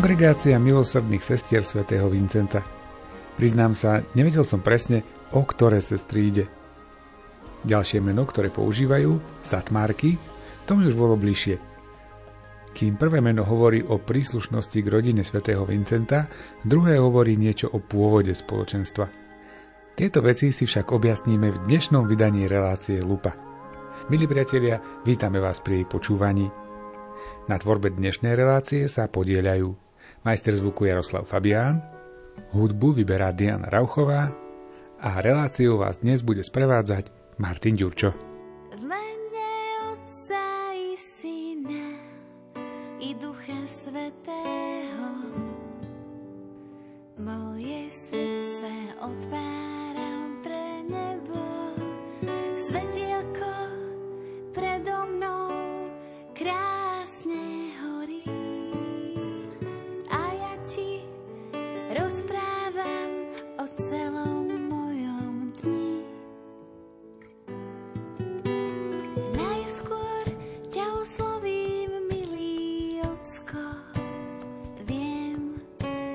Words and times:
Kongregácia 0.00 0.56
milosrdných 0.56 1.20
sestier 1.20 1.60
svätého 1.60 2.08
Vincenta. 2.08 2.64
Priznám 3.36 3.76
sa, 3.76 4.00
nevedel 4.16 4.48
som 4.48 4.64
presne, 4.64 5.04
o 5.36 5.44
ktoré 5.44 5.84
sestry 5.84 6.32
ide. 6.32 6.48
Ďalšie 7.68 8.00
meno, 8.00 8.24
ktoré 8.24 8.48
používajú, 8.48 9.20
Satmárky, 9.44 10.16
to 10.64 10.72
mi 10.72 10.88
už 10.88 10.96
bolo 10.96 11.20
bližšie. 11.20 11.60
Kým 12.72 12.96
prvé 12.96 13.20
meno 13.20 13.44
hovorí 13.44 13.84
o 13.84 14.00
príslušnosti 14.00 14.80
k 14.80 14.88
rodine 14.88 15.20
svätého 15.20 15.68
Vincenta, 15.68 16.32
druhé 16.64 16.96
hovorí 16.96 17.36
niečo 17.36 17.68
o 17.68 17.84
pôvode 17.84 18.32
spoločenstva. 18.32 19.04
Tieto 20.00 20.24
veci 20.24 20.48
si 20.48 20.64
však 20.64 20.96
objasníme 20.96 21.52
v 21.52 21.60
dnešnom 21.68 22.08
vydaní 22.08 22.48
relácie 22.48 23.04
Lupa. 23.04 23.36
Milí 24.08 24.24
priatelia, 24.24 24.80
vítame 25.04 25.44
vás 25.44 25.60
pri 25.60 25.84
jej 25.84 25.86
počúvaní. 25.92 26.48
Na 27.52 27.60
tvorbe 27.60 27.92
dnešnej 27.92 28.32
relácie 28.32 28.88
sa 28.88 29.04
podieľajú 29.04 29.89
majster 30.24 30.56
zvuku 30.56 30.84
Jaroslav 30.84 31.24
Fabián, 31.24 31.80
hudbu 32.52 32.92
vyberá 32.92 33.32
Diana 33.32 33.68
Rauchová 33.68 34.32
a 35.00 35.20
reláciu 35.20 35.80
vás 35.80 35.96
dnes 36.00 36.20
bude 36.20 36.44
sprevádzať 36.44 37.08
Martin 37.40 37.76
Ďurčo. 37.76 38.30
rozprávam 62.10 63.10
o 63.62 63.66
celom 63.78 64.50
mojom 64.66 65.54
dni. 65.62 66.02
Najskôr 69.38 70.26
ťa 70.74 70.86
oslovím, 71.06 72.10
milý 72.10 72.98
ocko. 73.06 73.62
Viem, 74.90 75.62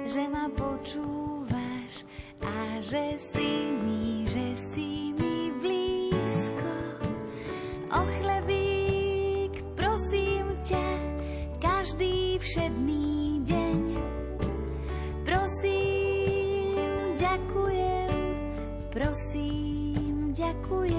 že 0.04 0.28
ma 0.28 0.52
počúvaš 0.52 2.04
a 2.44 2.84
že 2.84 3.16
si 3.16 3.72
mi, 3.80 4.28
že 4.28 4.52
si 4.52 5.16
mi 5.16 5.56
blízko. 5.64 6.76
O 7.96 8.04
chlebík, 8.04 9.64
prosím 9.80 10.60
ťa, 10.60 10.88
každý 11.64 12.36
všedný 12.44 12.95
prosím, 19.16 20.34
ďakujem. 20.36 20.95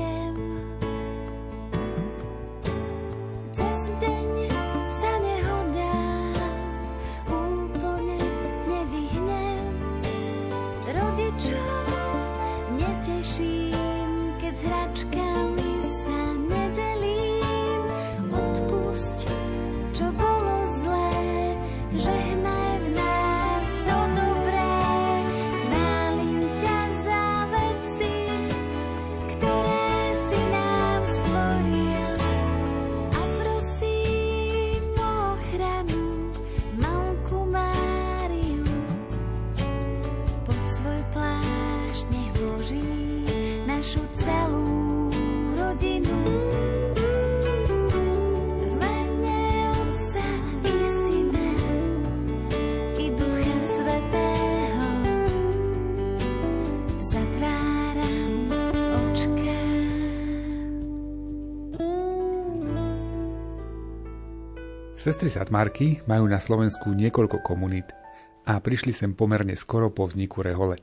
Sestry 65.07 65.31
Satmarky 65.31 66.03
majú 66.11 66.27
na 66.27 66.43
Slovensku 66.43 66.91
niekoľko 66.91 67.39
komunít 67.39 67.95
a 68.43 68.59
prišli 68.59 68.91
sem 68.91 69.15
pomerne 69.15 69.55
skoro 69.55 69.87
po 69.87 70.03
vzniku 70.03 70.43
rehole. 70.43 70.83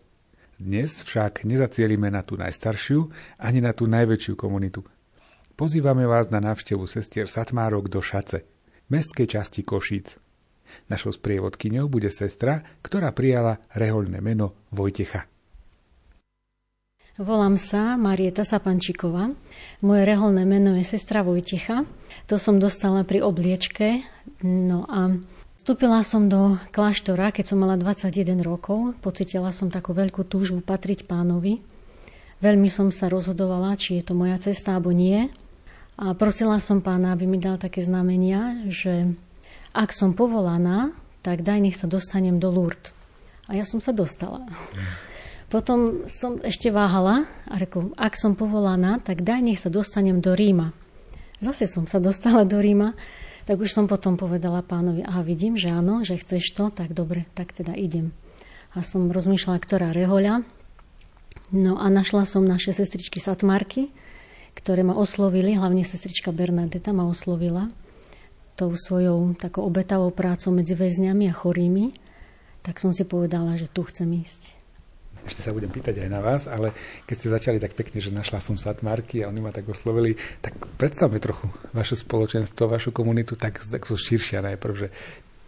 Dnes 0.55 1.03
však 1.03 1.43
nezacielime 1.43 2.07
na 2.07 2.23
tú 2.23 2.39
najstaršiu 2.39 3.11
ani 3.35 3.59
na 3.59 3.75
tú 3.75 3.83
najväčšiu 3.83 4.39
komunitu. 4.39 4.87
Pozývame 5.59 6.07
vás 6.07 6.31
na 6.31 6.39
návštevu 6.39 6.87
sestier 6.87 7.27
Satmárok 7.27 7.91
do 7.91 7.99
Šace, 7.99 8.47
mestskej 8.87 9.27
časti 9.27 9.59
Košíc. 9.59 10.15
Našou 10.87 11.11
sprievodkyňou 11.11 11.91
bude 11.91 12.07
sestra, 12.07 12.63
ktorá 12.79 13.11
prijala 13.11 13.59
rehoľné 13.75 14.23
meno 14.23 14.55
Vojtecha. 14.71 15.32
Volám 17.13 17.61
sa 17.61 17.93
Marieta 17.93 18.41
Sapančíková. 18.41 19.37
Moje 19.85 20.01
reholné 20.01 20.49
meno 20.49 20.73
je 20.73 20.81
sestra 20.81 21.21
Vojtecha. 21.21 21.85
To 22.25 22.41
som 22.41 22.57
dostala 22.57 23.05
pri 23.05 23.21
obliečke. 23.21 24.01
No 24.41 24.89
a 24.89 25.21
vstúpila 25.61 26.01
som 26.01 26.25
do 26.25 26.57
kláštora, 26.73 27.29
keď 27.29 27.53
som 27.53 27.61
mala 27.61 27.77
21 27.77 28.41
rokov. 28.41 28.97
Pocitila 28.97 29.53
som 29.53 29.69
takú 29.69 29.93
veľkú 29.93 30.25
túžbu 30.25 30.65
patriť 30.65 31.05
pánovi. 31.05 31.61
Veľmi 32.41 32.73
som 32.73 32.89
sa 32.89 33.13
rozhodovala, 33.13 33.77
či 33.77 34.01
je 34.01 34.09
to 34.09 34.17
moja 34.17 34.41
cesta 34.41 34.73
alebo 34.73 34.89
nie. 34.89 35.29
A 36.01 36.17
prosila 36.17 36.57
som 36.57 36.81
pána, 36.81 37.13
aby 37.13 37.29
mi 37.29 37.37
dal 37.37 37.61
také 37.61 37.85
znamenia, 37.85 38.65
že 38.73 39.13
ak 39.69 39.93
som 39.93 40.17
povolaná, 40.17 40.97
tak 41.21 41.45
daj 41.45 41.61
nech 41.61 41.77
sa 41.77 41.85
dostanem 41.85 42.41
do 42.41 42.49
Lourdes. 42.49 42.89
A 43.45 43.53
ja 43.53 43.69
som 43.69 43.77
sa 43.77 43.93
dostala. 43.93 44.41
Potom 45.53 46.09
som 46.09 46.41
ešte 46.41 46.73
váhala 46.73 47.29
a 47.45 47.61
reku, 47.61 47.93
ak 47.93 48.17
som 48.17 48.33
povolaná, 48.33 48.97
tak 48.97 49.21
daj 49.21 49.45
nech 49.45 49.61
sa 49.61 49.69
dostanem 49.69 50.17
do 50.17 50.33
Ríma. 50.33 50.73
Zase 51.45 51.69
som 51.69 51.85
sa 51.85 52.01
dostala 52.01 52.41
do 52.41 52.57
Ríma, 52.57 52.97
tak 53.45 53.61
už 53.61 53.69
som 53.69 53.85
potom 53.85 54.17
povedala 54.17 54.65
pánovi, 54.65 55.05
aha, 55.05 55.21
vidím, 55.21 55.53
že 55.53 55.69
áno, 55.69 56.01
že 56.01 56.17
chceš 56.17 56.57
to, 56.57 56.73
tak 56.73 56.97
dobre, 56.97 57.29
tak 57.37 57.53
teda 57.53 57.77
idem. 57.77 58.17
A 58.73 58.81
som 58.81 59.13
rozmýšľala, 59.13 59.61
ktorá 59.61 59.93
rehoľa. 59.93 60.41
No 61.53 61.77
a 61.77 61.85
našla 61.85 62.25
som 62.25 62.49
naše 62.49 62.73
sestričky 62.73 63.21
Satmarky, 63.21 63.93
ktoré 64.57 64.81
ma 64.81 64.97
oslovili, 64.97 65.53
hlavne 65.53 65.85
sestrička 65.85 66.33
Bernadeta 66.33 66.97
ma 66.97 67.05
oslovila 67.05 67.69
tou 68.57 68.73
svojou 68.73 69.37
takou 69.37 69.69
obetavou 69.69 70.09
prácou 70.09 70.49
medzi 70.49 70.73
väzňami 70.73 71.29
a 71.29 71.37
chorými, 71.37 71.93
tak 72.65 72.81
som 72.81 72.89
si 72.89 73.05
povedala, 73.05 73.53
že 73.53 73.69
tu 73.69 73.85
chcem 73.85 74.09
ísť 74.17 74.62
ešte 75.23 75.41
sa 75.41 75.55
budem 75.55 75.71
pýtať 75.71 76.03
aj 76.03 76.09
na 76.11 76.19
vás, 76.19 76.45
ale 76.45 76.75
keď 77.07 77.15
ste 77.15 77.33
začali 77.33 77.57
tak 77.59 77.73
pekne, 77.73 77.99
že 78.03 78.11
našla 78.11 78.43
som 78.43 78.59
Satmarky 78.59 79.23
a 79.23 79.29
oni 79.31 79.39
ma 79.39 79.55
tak 79.55 79.67
oslovili, 79.71 80.19
tak 80.43 80.55
predstavme 80.75 81.19
trochu 81.23 81.47
vaše 81.71 81.95
spoločenstvo, 81.95 82.67
vašu 82.67 82.91
komunitu, 82.91 83.39
tak, 83.39 83.63
tak 83.63 83.87
sú 83.87 83.95
širšia 83.95 84.43
najprv, 84.43 84.73
že 84.75 84.87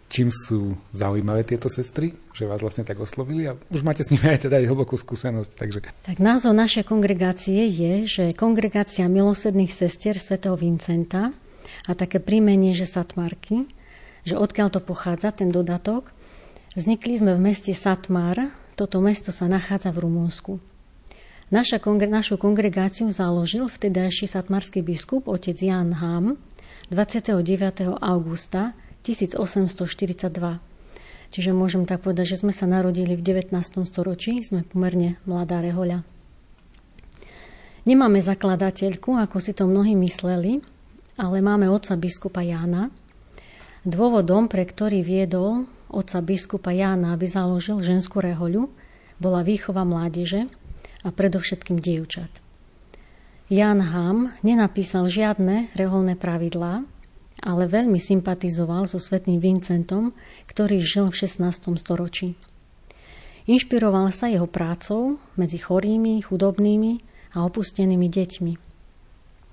čím 0.06 0.30
sú 0.30 0.78
zaujímavé 0.94 1.42
tieto 1.42 1.66
sestry, 1.66 2.14
že 2.30 2.46
vás 2.46 2.62
vlastne 2.62 2.86
tak 2.86 2.98
oslovili 3.02 3.50
a 3.50 3.58
už 3.74 3.82
máte 3.82 4.06
s 4.06 4.10
nimi 4.14 4.30
aj 4.30 4.46
teda 4.46 4.62
aj 4.62 4.70
hlbokú 4.70 4.94
skúsenosť. 4.94 5.52
Takže... 5.58 5.78
Tak 6.06 6.18
názov 6.22 6.54
našej 6.54 6.86
kongregácie 6.86 7.66
je, 7.66 7.94
že 8.06 8.24
kongregácia 8.38 9.10
milosedných 9.10 9.74
sestier 9.74 10.14
svätého 10.14 10.54
Vincenta 10.54 11.34
a 11.86 11.90
také 11.98 12.22
prímenie, 12.22 12.72
že 12.72 12.86
Satmarky, 12.86 13.66
že 14.22 14.38
odkiaľ 14.38 14.78
to 14.78 14.80
pochádza, 14.82 15.34
ten 15.34 15.50
dodatok. 15.50 16.14
Vznikli 16.78 17.18
sme 17.18 17.34
v 17.34 17.50
meste 17.50 17.72
Satmar, 17.74 18.52
toto 18.76 19.00
mesto 19.00 19.32
sa 19.32 19.48
nachádza 19.48 19.88
v 19.90 20.04
Rumunsku. 20.04 20.60
Naša 21.48 21.80
kongre- 21.80 22.12
našu 22.12 22.36
kongregáciu 22.36 23.08
založil 23.08 23.72
vtedajší 23.72 24.28
satmarský 24.28 24.84
biskup 24.84 25.24
otec 25.30 25.56
Jan 25.56 25.96
Ham 25.96 26.36
29. 26.92 27.96
augusta 27.96 28.76
1842. 29.02 30.60
Čiže 31.32 31.50
môžem 31.50 31.88
tak 31.88 32.06
povedať, 32.06 32.36
že 32.36 32.40
sme 32.44 32.52
sa 32.54 32.68
narodili 32.68 33.18
v 33.18 33.22
19. 33.22 33.50
storočí, 33.86 34.42
sme 34.44 34.62
pomerne 34.62 35.18
mladá 35.26 35.58
rehoľa. 35.64 36.06
Nemáme 37.86 38.18
zakladateľku, 38.18 39.14
ako 39.14 39.38
si 39.38 39.54
to 39.54 39.70
mnohí 39.70 39.94
mysleli, 39.94 40.58
ale 41.16 41.38
máme 41.38 41.70
otca 41.70 41.94
biskupa 41.94 42.42
Jána. 42.42 42.90
Dôvodom, 43.86 44.50
pre 44.50 44.66
ktorý 44.66 45.06
viedol 45.06 45.70
otca 45.90 46.18
biskupa 46.22 46.70
Jána, 46.74 47.14
aby 47.14 47.26
založil 47.26 47.82
ženskú 47.82 48.22
rehoľu, 48.22 48.68
bola 49.16 49.40
výchova 49.46 49.86
mládeže 49.86 50.50
a 51.04 51.08
predovšetkým 51.08 51.80
dievčat. 51.80 52.30
Jan 53.46 53.78
Ham 53.78 54.34
nenapísal 54.42 55.06
žiadne 55.06 55.70
reholné 55.78 56.18
pravidlá, 56.18 56.82
ale 57.46 57.62
veľmi 57.70 58.02
sympatizoval 58.02 58.90
so 58.90 58.98
svetným 58.98 59.38
Vincentom, 59.38 60.10
ktorý 60.50 60.82
žil 60.82 61.14
v 61.14 61.18
16. 61.22 61.78
storočí. 61.78 62.34
Inšpiroval 63.46 64.10
sa 64.10 64.26
jeho 64.26 64.50
prácou 64.50 65.22
medzi 65.38 65.62
chorými, 65.62 66.18
chudobnými 66.26 66.98
a 67.38 67.46
opustenými 67.46 68.10
deťmi. 68.10 68.52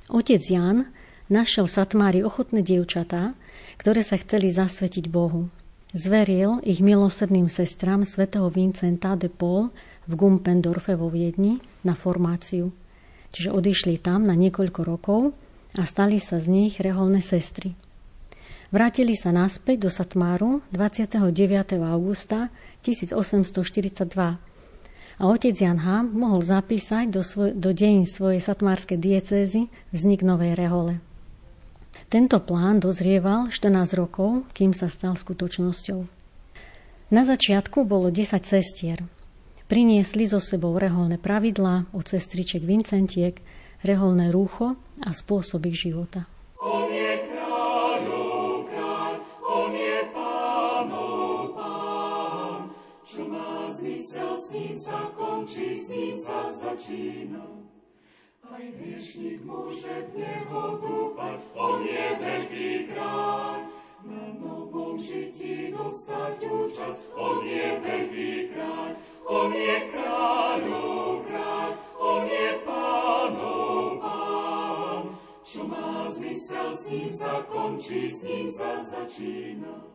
Otec 0.09 0.41
Jan 0.41 0.89
našiel 1.29 1.69
v 1.69 1.75
Satmári 1.77 2.19
ochotné 2.25 2.65
dievčatá, 2.65 3.37
ktoré 3.77 4.01
sa 4.01 4.17
chceli 4.17 4.49
zasvetiť 4.49 5.05
Bohu. 5.13 5.53
Zveril 5.93 6.57
ich 6.65 6.81
milosrdným 6.81 7.45
sestram 7.53 8.01
svätého 8.01 8.49
Vincenta 8.49 9.13
de 9.13 9.29
Paul 9.29 9.69
v 10.09 10.17
Gumpendorfe 10.17 10.97
vo 10.97 11.05
Viedni 11.05 11.61
na 11.85 11.93
formáciu. 11.93 12.73
Čiže 13.29 13.53
odišli 13.53 14.01
tam 14.01 14.25
na 14.25 14.33
niekoľko 14.33 14.81
rokov 14.81 15.37
a 15.77 15.85
stali 15.85 16.17
sa 16.17 16.41
z 16.41 16.49
nich 16.49 16.81
reholné 16.81 17.21
sestry. 17.21 17.77
Vrátili 18.73 19.13
sa 19.13 19.29
naspäť 19.29 19.85
do 19.85 19.89
Satmáru 19.93 20.65
29. 20.73 21.29
augusta 21.77 22.49
1842 22.81 24.09
a 25.13 25.23
otec 25.29 25.53
Jan 25.53 25.77
Ham 25.85 26.09
mohol 26.09 26.41
zapísať 26.41 27.05
do, 27.13 27.21
svoj, 27.21 27.53
do 27.53 27.69
deň 27.69 28.09
svojej 28.09 28.41
satmárskej 28.41 28.97
diecézy 28.97 29.69
vznik 29.93 30.25
novej 30.25 30.57
rehole. 30.57 31.12
Tento 32.13 32.37
plán 32.45 32.77
dozrieval 32.77 33.49
14 33.49 33.97
rokov, 33.97 34.45
kým 34.53 34.73
sa 34.73 34.85
stal 34.85 35.17
skutočnosťou. 35.17 36.05
Na 37.13 37.25
začiatku 37.25 37.85
bolo 37.85 38.09
10 38.13 38.37
sestier. 38.45 39.01
Priniesli 39.65 40.29
so 40.29 40.37
sebou 40.37 40.77
reholné 40.77 41.17
pravidlá 41.17 41.89
od 41.93 42.05
sestriček 42.05 42.61
Vincentiek, 42.61 43.41
reholné 43.81 44.29
rúcho 44.29 44.77
a 45.01 45.09
spôsob 45.09 45.65
ich 45.69 45.77
života. 45.89 46.29
Čo 53.13 53.29
má 53.29 53.69
zmysel, 53.77 54.31
s 54.41 54.47
ním 54.57 54.73
sa 54.73 54.99
končí, 55.13 55.77
s 55.77 55.85
ním 55.93 56.17
sa 56.17 56.39
začína. 56.49 57.62
Aj 58.43 58.59
hriešnik 58.59 59.39
môže 59.47 60.11
v 60.11 60.19
Neho 60.19 60.75
dúfať, 60.83 61.39
On 61.55 61.79
je 61.79 62.07
veľký 62.19 62.71
kráľ. 62.91 63.71
Na 64.03 64.35
novom 64.35 64.99
žití 64.99 65.71
dostať 65.71 66.43
účasť, 66.43 67.03
On 67.15 67.39
je 67.39 67.67
veľký 67.79 68.33
kráľ. 68.51 68.91
On 69.31 69.47
je 69.47 69.75
kráľov 69.95 71.23
kráľ, 71.23 71.71
On 71.95 72.23
je 72.27 72.49
pánov 72.67 74.03
pán. 74.03 75.03
Čo 75.47 75.61
má 75.63 76.11
zmysel, 76.11 76.67
s 76.75 76.83
ním 76.91 77.09
sa 77.15 77.47
končí, 77.47 78.11
s 78.11 78.27
ním 78.27 78.51
sa 78.51 78.83
začína. 78.83 79.87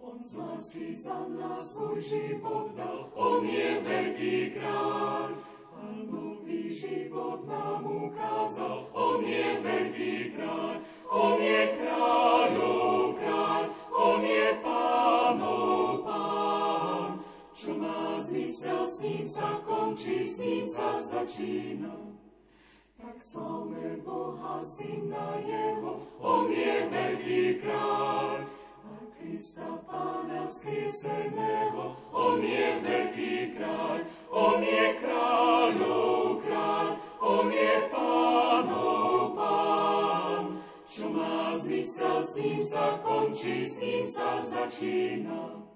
On 0.00 0.16
z 0.24 0.40
lásky 0.40 0.96
za 0.96 1.20
nás 1.36 1.68
svoj 1.76 2.00
život 2.00 2.72
dal, 2.72 3.12
On 3.12 3.44
je 3.44 3.76
veľký 3.84 4.56
kráľ 4.56 5.57
nový 6.06 6.72
život 6.72 7.46
nám 7.46 7.86
ukázal. 7.86 8.88
On 8.92 9.22
je 9.24 9.46
veľký 9.62 10.16
kráľ, 10.36 10.76
on 11.10 11.36
je 11.40 11.62
kráľov 11.78 13.18
kráľ, 13.18 13.64
on 13.92 14.20
je 14.22 14.46
pán. 14.62 14.98
Čo 17.58 17.74
má 17.74 18.22
s 18.22 18.30
ním 19.02 19.26
sa 19.26 19.58
končí, 19.66 20.22
sa 20.62 20.94
začína. 21.02 21.90
Tak 22.94 23.18
slavme 23.18 23.98
Boha, 24.06 24.62
Syna 24.62 25.42
Jeho, 25.42 26.06
On 26.22 26.46
je 26.46 26.86
veľký 26.86 27.60
kráľ, 27.60 28.46
Krista 29.18 29.74
Pána 29.90 30.46
vzkrieseného, 30.46 31.98
On 32.14 32.38
je 32.38 32.66
veľký 32.78 33.58
kráľ, 33.58 33.98
On 34.30 34.62
je 34.62 34.84
kráľov 35.02 35.17
končí, 43.02 43.66
s 43.68 43.76
ním 43.82 44.04
sa 44.06 44.42
začína. 44.42 45.68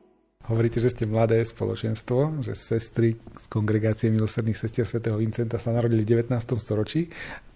Hovoríte, 0.42 0.82
že 0.82 0.90
ste 0.90 1.06
mladé 1.06 1.38
spoločenstvo, 1.46 2.42
že 2.42 2.58
sestry 2.58 3.14
z 3.14 3.46
kongregácie 3.46 4.10
milosrdných 4.10 4.58
sestier 4.58 4.82
svätého 4.90 5.14
Vincenta 5.14 5.54
sa 5.54 5.70
narodili 5.70 6.02
v 6.02 6.26
19. 6.26 6.34
storočí, 6.58 7.06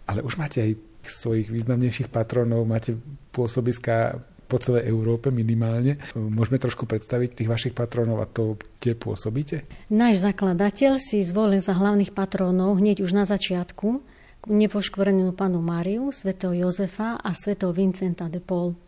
ale 0.07 0.23
už 0.23 0.39
máte 0.39 0.63
aj 0.63 0.71
svojich 1.03 1.51
významnejších 1.51 2.15
patronov, 2.15 2.63
máte 2.63 2.95
pôsobiska 3.35 4.23
po 4.47 4.63
celej 4.63 4.87
Európe 4.87 5.35
minimálne. 5.35 5.99
Môžeme 6.15 6.63
trošku 6.63 6.87
predstaviť 6.87 7.43
tých 7.43 7.51
vašich 7.51 7.75
patrónov 7.75 8.23
a 8.23 8.31
to, 8.31 8.55
kde 8.79 8.95
pôsobíte? 8.95 9.67
Náš 9.91 10.23
zakladateľ 10.23 11.03
si 11.03 11.27
zvolil 11.27 11.59
za 11.59 11.75
hlavných 11.75 12.15
patrónov 12.15 12.79
hneď 12.79 13.03
už 13.03 13.11
na 13.11 13.27
začiatku 13.27 13.99
nepoškvrnenú 14.47 15.35
panu 15.35 15.59
Máriu, 15.59 16.15
svätého 16.15 16.55
Jozefa 16.55 17.19
a 17.19 17.35
svätého 17.35 17.75
Vincenta 17.75 18.31
de 18.31 18.39
Paul. 18.39 18.79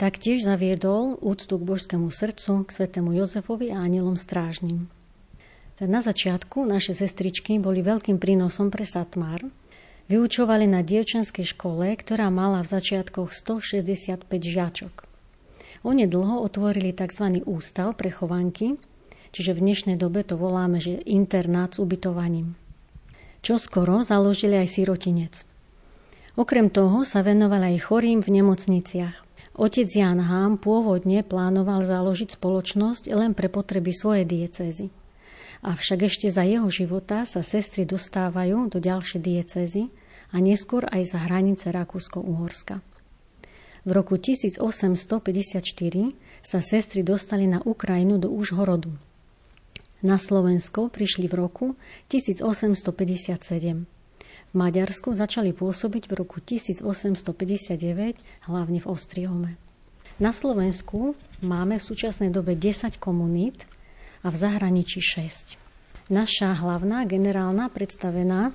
Taktiež 0.00 0.48
zaviedol 0.48 1.20
úctu 1.20 1.60
k 1.60 1.68
božskému 1.68 2.08
srdcu, 2.08 2.64
k 2.64 2.68
svätému 2.72 3.12
Jozefovi 3.20 3.68
a 3.68 3.84
anielom 3.84 4.16
strážnym. 4.16 4.88
Na 5.76 6.00
začiatku 6.00 6.64
naše 6.64 6.96
sestričky 6.96 7.60
boli 7.60 7.84
veľkým 7.84 8.16
prínosom 8.16 8.72
pre 8.72 8.88
Satmar, 8.88 9.44
Vyučovali 10.10 10.66
na 10.66 10.82
dievčenskej 10.82 11.54
škole, 11.54 11.94
ktorá 11.94 12.34
mala 12.34 12.66
v 12.66 12.72
začiatkoch 12.74 13.30
165 13.30 14.26
žiačok. 14.26 15.06
Onedlho 15.86 16.42
otvorili 16.42 16.90
tzv. 16.90 17.46
ústav 17.46 17.94
pre 17.94 18.10
chovanky, 18.10 18.74
čiže 19.30 19.54
v 19.54 19.62
dnešnej 19.70 19.94
dobe 19.94 20.26
to 20.26 20.34
voláme, 20.34 20.82
že 20.82 20.98
internát 21.06 21.70
s 21.70 21.78
ubytovaním. 21.78 22.58
Čo 23.38 23.62
skoro 23.62 24.02
založili 24.02 24.58
aj 24.58 24.82
sirotinec. 24.82 25.46
Okrem 26.34 26.74
toho 26.74 27.06
sa 27.06 27.22
venovali 27.22 27.78
aj 27.78 27.86
chorým 27.86 28.18
v 28.18 28.42
nemocniciach. 28.42 29.29
Otec 29.60 29.92
Jan 29.92 30.24
Hám 30.24 30.56
pôvodne 30.56 31.20
plánoval 31.20 31.84
založiť 31.84 32.40
spoločnosť 32.40 33.12
len 33.12 33.36
pre 33.36 33.52
potreby 33.52 33.92
svojej 33.92 34.24
diecézy. 34.24 34.88
Avšak 35.60 36.08
ešte 36.08 36.32
za 36.32 36.48
jeho 36.48 36.72
života 36.72 37.28
sa 37.28 37.44
sestry 37.44 37.84
dostávajú 37.84 38.72
do 38.72 38.80
ďalšej 38.80 39.20
diecézy, 39.20 39.92
a 40.30 40.36
neskôr 40.38 40.86
aj 40.86 41.12
za 41.14 41.18
hranice 41.26 41.74
Rakúsko-Uhorska. 41.74 42.80
V 43.84 43.90
roku 43.96 44.20
1854 44.20 45.60
sa 46.44 46.58
sestry 46.60 47.00
dostali 47.00 47.48
na 47.48 47.58
Ukrajinu 47.64 48.20
do 48.20 48.28
Užhorodu. 48.28 48.92
Na 50.00 50.16
Slovensko 50.16 50.88
prišli 50.88 51.28
v 51.28 51.34
roku 51.36 51.66
1857. 52.08 53.99
V 54.50 54.58
Maďarsku 54.58 55.14
začali 55.14 55.54
pôsobiť 55.54 56.10
v 56.10 56.12
roku 56.18 56.42
1859, 56.42 58.18
hlavne 58.50 58.78
v 58.82 58.86
Ostriome. 58.90 59.50
Na 60.18 60.34
Slovensku 60.34 61.14
máme 61.38 61.78
v 61.78 61.86
súčasnej 61.86 62.34
dobe 62.34 62.58
10 62.58 62.98
komunít 62.98 63.62
a 64.26 64.28
v 64.28 64.36
zahraničí 64.36 64.98
6. 64.98 65.54
Naša 66.10 66.58
hlavná 66.58 67.06
generálna 67.06 67.70
predstavená 67.70 68.50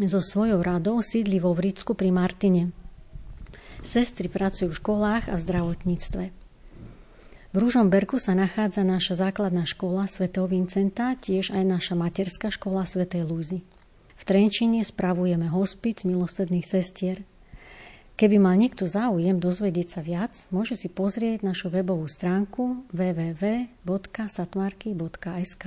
so 0.00 0.24
svojou 0.24 0.64
radou 0.64 1.04
sídli 1.04 1.36
vo 1.36 1.52
Vricku 1.52 1.92
pri 1.92 2.08
Martine. 2.08 2.72
Sestry 3.84 4.32
pracujú 4.32 4.72
v 4.72 4.78
školách 4.80 5.28
a 5.28 5.36
v 5.36 5.44
zdravotníctve. 5.44 6.24
V 7.52 7.56
Ružomberku 7.56 8.16
sa 8.16 8.32
nachádza 8.32 8.88
naša 8.88 9.28
základná 9.28 9.68
škola 9.68 10.08
svätého 10.08 10.48
Vincenta, 10.48 11.12
tiež 11.12 11.52
aj 11.52 11.64
naša 11.64 11.94
materská 11.96 12.48
škola 12.48 12.88
svätej 12.88 13.28
Lúzy. 13.28 13.68
V 14.18 14.26
Trenčine 14.26 14.82
spravujeme 14.82 15.46
hospic 15.46 16.02
milosrdných 16.02 16.66
sestier. 16.66 17.22
Keby 18.18 18.42
mal 18.42 18.58
niekto 18.58 18.82
záujem 18.82 19.38
dozvedieť 19.38 19.94
sa 19.94 20.02
viac, 20.02 20.34
môže 20.50 20.74
si 20.74 20.90
pozrieť 20.90 21.46
našu 21.46 21.70
webovú 21.70 22.10
stránku 22.10 22.82
www.satmarky.sk. 22.90 25.64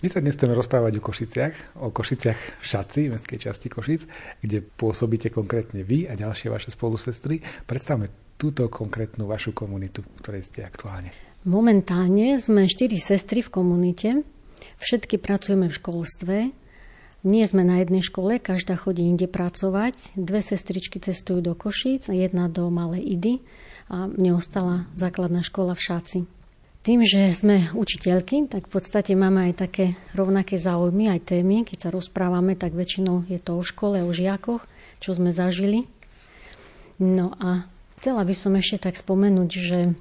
My 0.00 0.08
sa 0.08 0.24
dnes 0.24 0.32
chceme 0.32 0.56
rozprávať 0.56 0.96
o 0.96 1.04
Košiciach, 1.04 1.84
o 1.84 1.92
Košiciach 1.92 2.64
Šaci, 2.64 3.12
mestskej 3.12 3.36
časti 3.36 3.68
Košic, 3.68 4.08
kde 4.40 4.64
pôsobíte 4.64 5.28
konkrétne 5.28 5.84
vy 5.84 6.08
a 6.08 6.16
ďalšie 6.16 6.48
vaše 6.48 6.72
spolusestry. 6.72 7.44
Predstavme 7.68 8.08
túto 8.40 8.64
konkrétnu 8.72 9.28
vašu 9.28 9.52
komunitu, 9.52 10.00
v 10.00 10.24
ktorej 10.24 10.48
ste 10.48 10.64
aktuálne. 10.64 11.12
Momentálne 11.44 12.40
sme 12.40 12.64
štyri 12.64 12.96
sestry 12.96 13.44
v 13.44 13.52
komunite. 13.52 14.24
Všetky 14.80 15.20
pracujeme 15.20 15.68
v 15.68 15.76
školstve. 15.76 16.63
Nie 17.24 17.48
sme 17.48 17.64
na 17.64 17.80
jednej 17.80 18.04
škole, 18.04 18.36
každá 18.36 18.76
chodí 18.76 19.08
inde 19.08 19.24
pracovať. 19.24 20.12
Dve 20.12 20.44
sestričky 20.44 21.00
cestujú 21.00 21.40
do 21.40 21.56
Košíc 21.56 22.12
jedna 22.12 22.52
do 22.52 22.68
Malej 22.68 23.16
Idy 23.16 23.34
a 23.88 24.04
mne 24.12 24.36
ostala 24.36 24.84
základná 24.92 25.40
škola 25.40 25.72
v 25.72 25.84
Šáci. 25.88 26.18
Tým, 26.84 27.00
že 27.00 27.32
sme 27.32 27.72
učiteľky, 27.72 28.52
tak 28.52 28.68
v 28.68 28.76
podstate 28.76 29.16
máme 29.16 29.48
aj 29.48 29.54
také 29.56 29.96
rovnaké 30.12 30.60
záujmy, 30.60 31.08
aj 31.16 31.32
témy. 31.32 31.64
Keď 31.64 31.88
sa 31.88 31.88
rozprávame, 31.88 32.60
tak 32.60 32.76
väčšinou 32.76 33.24
je 33.24 33.40
to 33.40 33.56
o 33.56 33.64
škole, 33.64 34.04
o 34.04 34.12
žiakoch, 34.12 34.60
čo 35.00 35.16
sme 35.16 35.32
zažili. 35.32 35.88
No 37.00 37.32
a 37.40 37.64
chcela 37.96 38.20
by 38.28 38.36
som 38.36 38.52
ešte 38.52 38.84
tak 38.84 39.00
spomenúť, 39.00 39.50
že 39.50 39.96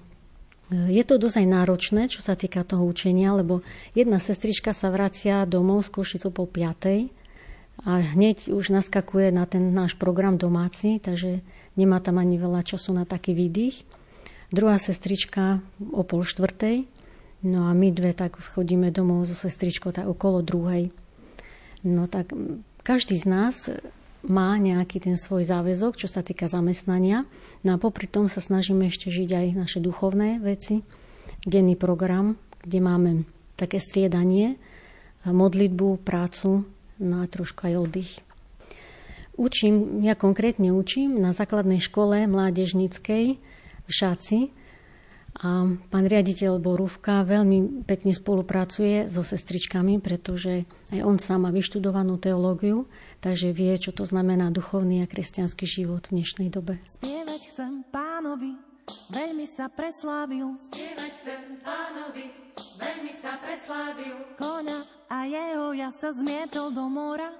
je 0.89 1.03
to 1.05 1.21
dosť 1.21 1.43
aj 1.43 1.47
náročné, 1.47 2.01
čo 2.09 2.23
sa 2.23 2.33
týka 2.33 2.65
toho 2.65 2.83
učenia, 2.87 3.35
lebo 3.35 3.61
jedna 3.93 4.17
sestrička 4.17 4.73
sa 4.73 4.89
vracia 4.89 5.45
domov 5.45 5.85
z 5.85 5.93
Košicou 5.93 6.31
po 6.33 6.45
piatej 6.49 7.11
a 7.83 7.99
hneď 7.99 8.53
už 8.53 8.69
naskakuje 8.69 9.33
na 9.33 9.49
ten 9.49 9.73
náš 9.73 9.97
program 9.97 10.37
domáci, 10.37 11.01
takže 11.01 11.41
nemá 11.75 11.99
tam 11.99 12.21
ani 12.21 12.37
veľa 12.37 12.61
času 12.63 12.93
na 12.93 13.03
taký 13.03 13.33
výdych. 13.33 13.83
Druhá 14.53 14.77
sestrička 14.77 15.65
o 15.81 16.05
pol 16.05 16.21
štvrtej, 16.21 16.85
no 17.49 17.65
a 17.65 17.73
my 17.73 17.89
dve 17.89 18.13
tak 18.13 18.37
chodíme 18.37 18.93
domov 18.93 19.25
so 19.25 19.35
sestričkou 19.35 19.89
tak 19.89 20.05
okolo 20.05 20.45
druhej. 20.45 20.93
No 21.83 22.05
tak 22.07 22.31
každý 22.85 23.17
z 23.17 23.25
nás 23.27 23.55
má 24.23 24.55
nejaký 24.55 25.03
ten 25.03 25.19
svoj 25.19 25.43
záväzok, 25.43 25.99
čo 25.99 26.07
sa 26.07 26.23
týka 26.23 26.47
zamestnania. 26.47 27.27
No 27.63 27.75
a 27.75 27.81
popri 27.81 28.07
tom 28.07 28.31
sa 28.31 28.39
snažíme 28.39 28.87
ešte 28.87 29.11
žiť 29.11 29.29
aj 29.31 29.47
naše 29.55 29.79
duchovné 29.83 30.39
veci, 30.39 30.83
denný 31.43 31.75
program, 31.75 32.39
kde 32.63 32.79
máme 32.79 33.09
také 33.59 33.83
striedanie, 33.83 34.55
modlitbu, 35.27 36.03
prácu, 36.03 36.63
no 36.99 37.15
a 37.19 37.25
trošku 37.27 37.67
aj 37.67 37.75
oddych. 37.79 38.11
Učím, 39.33 40.05
ja 40.05 40.13
konkrétne 40.13 40.69
učím 40.69 41.17
na 41.17 41.33
základnej 41.33 41.81
škole 41.81 42.29
mládežnickej 42.29 43.23
v 43.87 43.91
Šaci. 43.91 44.53
A 45.33 45.65
pán 45.89 46.05
riaditeľ 46.05 46.61
Borúvka 46.61 47.25
veľmi 47.25 47.89
pekne 47.89 48.13
spolupracuje 48.13 49.09
so 49.09 49.25
sestričkami, 49.25 49.97
pretože 49.97 50.69
aj 50.93 50.99
on 51.01 51.17
sám 51.17 51.49
má 51.49 51.51
vyštudovanú 51.51 52.21
teológiu, 52.21 52.85
takže 53.17 53.49
vie, 53.49 53.73
čo 53.81 53.89
to 53.89 54.05
znamená 54.05 54.53
duchovný 54.53 55.01
a 55.01 55.09
kresťanský 55.09 55.65
život 55.65 56.05
v 56.05 56.21
dnešnej 56.21 56.53
dobe. 56.53 56.77
Spievať 56.85 57.49
chcem 57.49 57.81
pánovi, 57.89 58.53
veľmi 59.09 59.49
sa 59.49 59.73
preslávil. 59.73 60.53
Spievať 60.69 61.11
chcem 61.25 61.41
pánovi, 61.65 62.25
veľmi 62.77 63.11
sa 63.17 63.33
preslávil. 63.41 64.37
Koňa 64.37 65.09
a 65.09 65.17
jeho 65.25 65.73
ja 65.73 65.89
sa 65.89 66.13
zmietol 66.13 66.69
do 66.69 66.85
mora. 66.85 67.33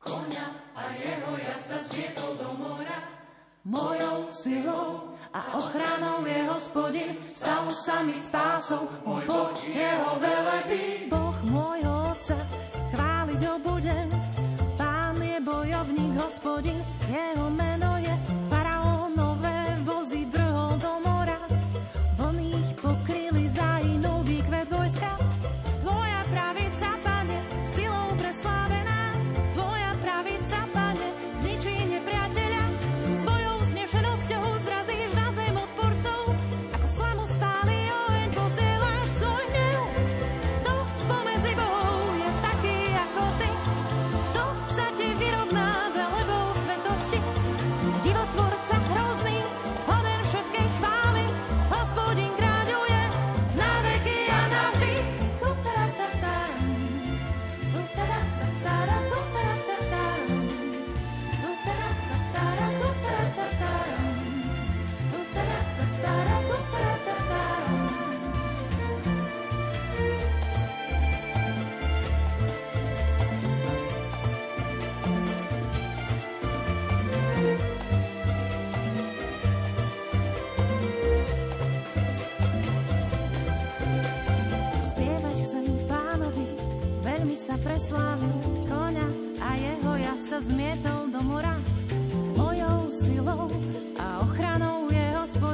Koňa 0.00 0.46
a 0.72 0.96
jeho 0.96 1.32
ja 1.36 1.54
sa 1.60 1.76
zmietol 1.84 2.40
do 2.40 2.56
mora. 2.56 3.17
Mojou 3.64 4.26
silou 4.30 5.14
a 5.34 5.58
ochranou 5.58 6.26
je 6.26 6.42
hospodin, 6.50 7.10
stal 7.22 7.70
sa 7.74 8.02
mi 8.02 8.14
spásou, 8.14 8.90
môj 9.06 9.22
Boh 9.26 9.54
jeho 9.62 10.18
velebí. 10.18 11.10
Boh 11.10 11.38
môjho 11.46 12.14
otca, 12.14 12.38
chváliť 12.94 13.40
ho 13.46 13.56
budem, 13.62 14.08
Pán 14.74 15.18
je 15.22 15.38
bojovník, 15.42 16.14
hospodin, 16.18 16.78
jeho 17.10 17.46
meno 17.50 17.77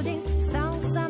vody 0.04 0.20
stal 0.40 0.76
sa 0.92 1.03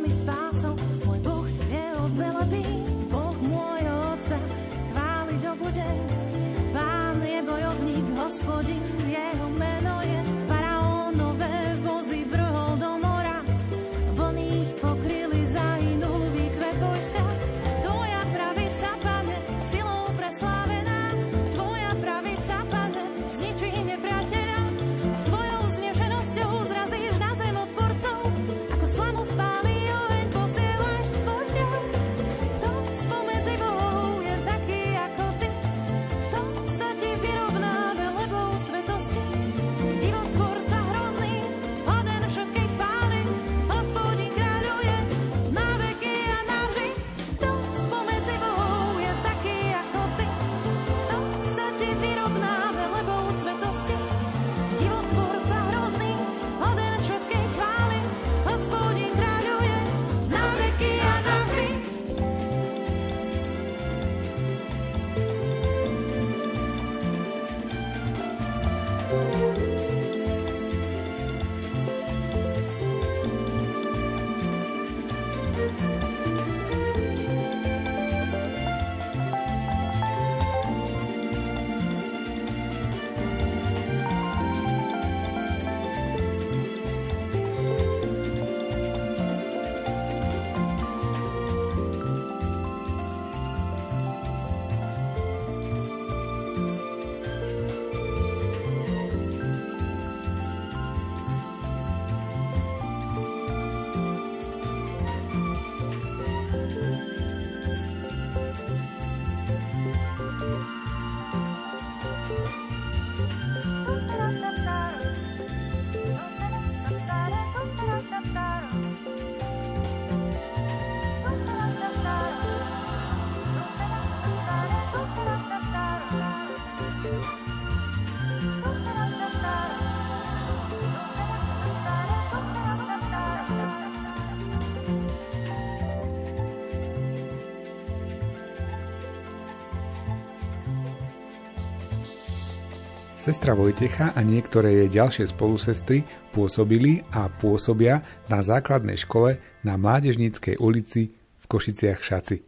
Sestra 143.24 143.56
Vojtecha 143.56 144.12
a 144.12 144.20
niektoré 144.20 144.84
jej 144.84 145.00
ďalšie 145.00 145.32
spolusestry 145.32 146.04
pôsobili 146.36 147.00
a 147.08 147.32
pôsobia 147.32 148.04
na 148.28 148.44
základnej 148.44 149.00
škole 149.00 149.40
na 149.64 149.80
Mládežníckej 149.80 150.60
ulici 150.60 151.08
v 151.16 151.44
Košiciach 151.48 152.04
Šaci. 152.04 152.44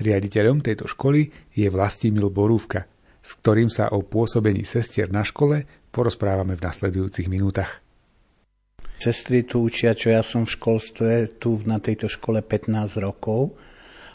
Riaditeľom 0.00 0.64
tejto 0.64 0.88
školy 0.88 1.52
je 1.52 1.68
Vlastimil 1.68 2.32
Borúvka, 2.32 2.88
s 3.20 3.36
ktorým 3.44 3.68
sa 3.68 3.92
o 3.92 4.00
pôsobení 4.00 4.64
sestier 4.64 5.12
na 5.12 5.20
škole 5.20 5.68
porozprávame 5.92 6.56
v 6.56 6.64
nasledujúcich 6.64 7.28
minútach. 7.28 7.84
Sestry 8.96 9.44
tu 9.44 9.68
učia, 9.68 9.92
čo 9.92 10.16
ja 10.16 10.24
som 10.24 10.48
v 10.48 10.56
školstve, 10.56 11.36
tu 11.36 11.60
na 11.68 11.76
tejto 11.76 12.08
škole 12.08 12.40
15 12.40 12.96
rokov 13.04 13.52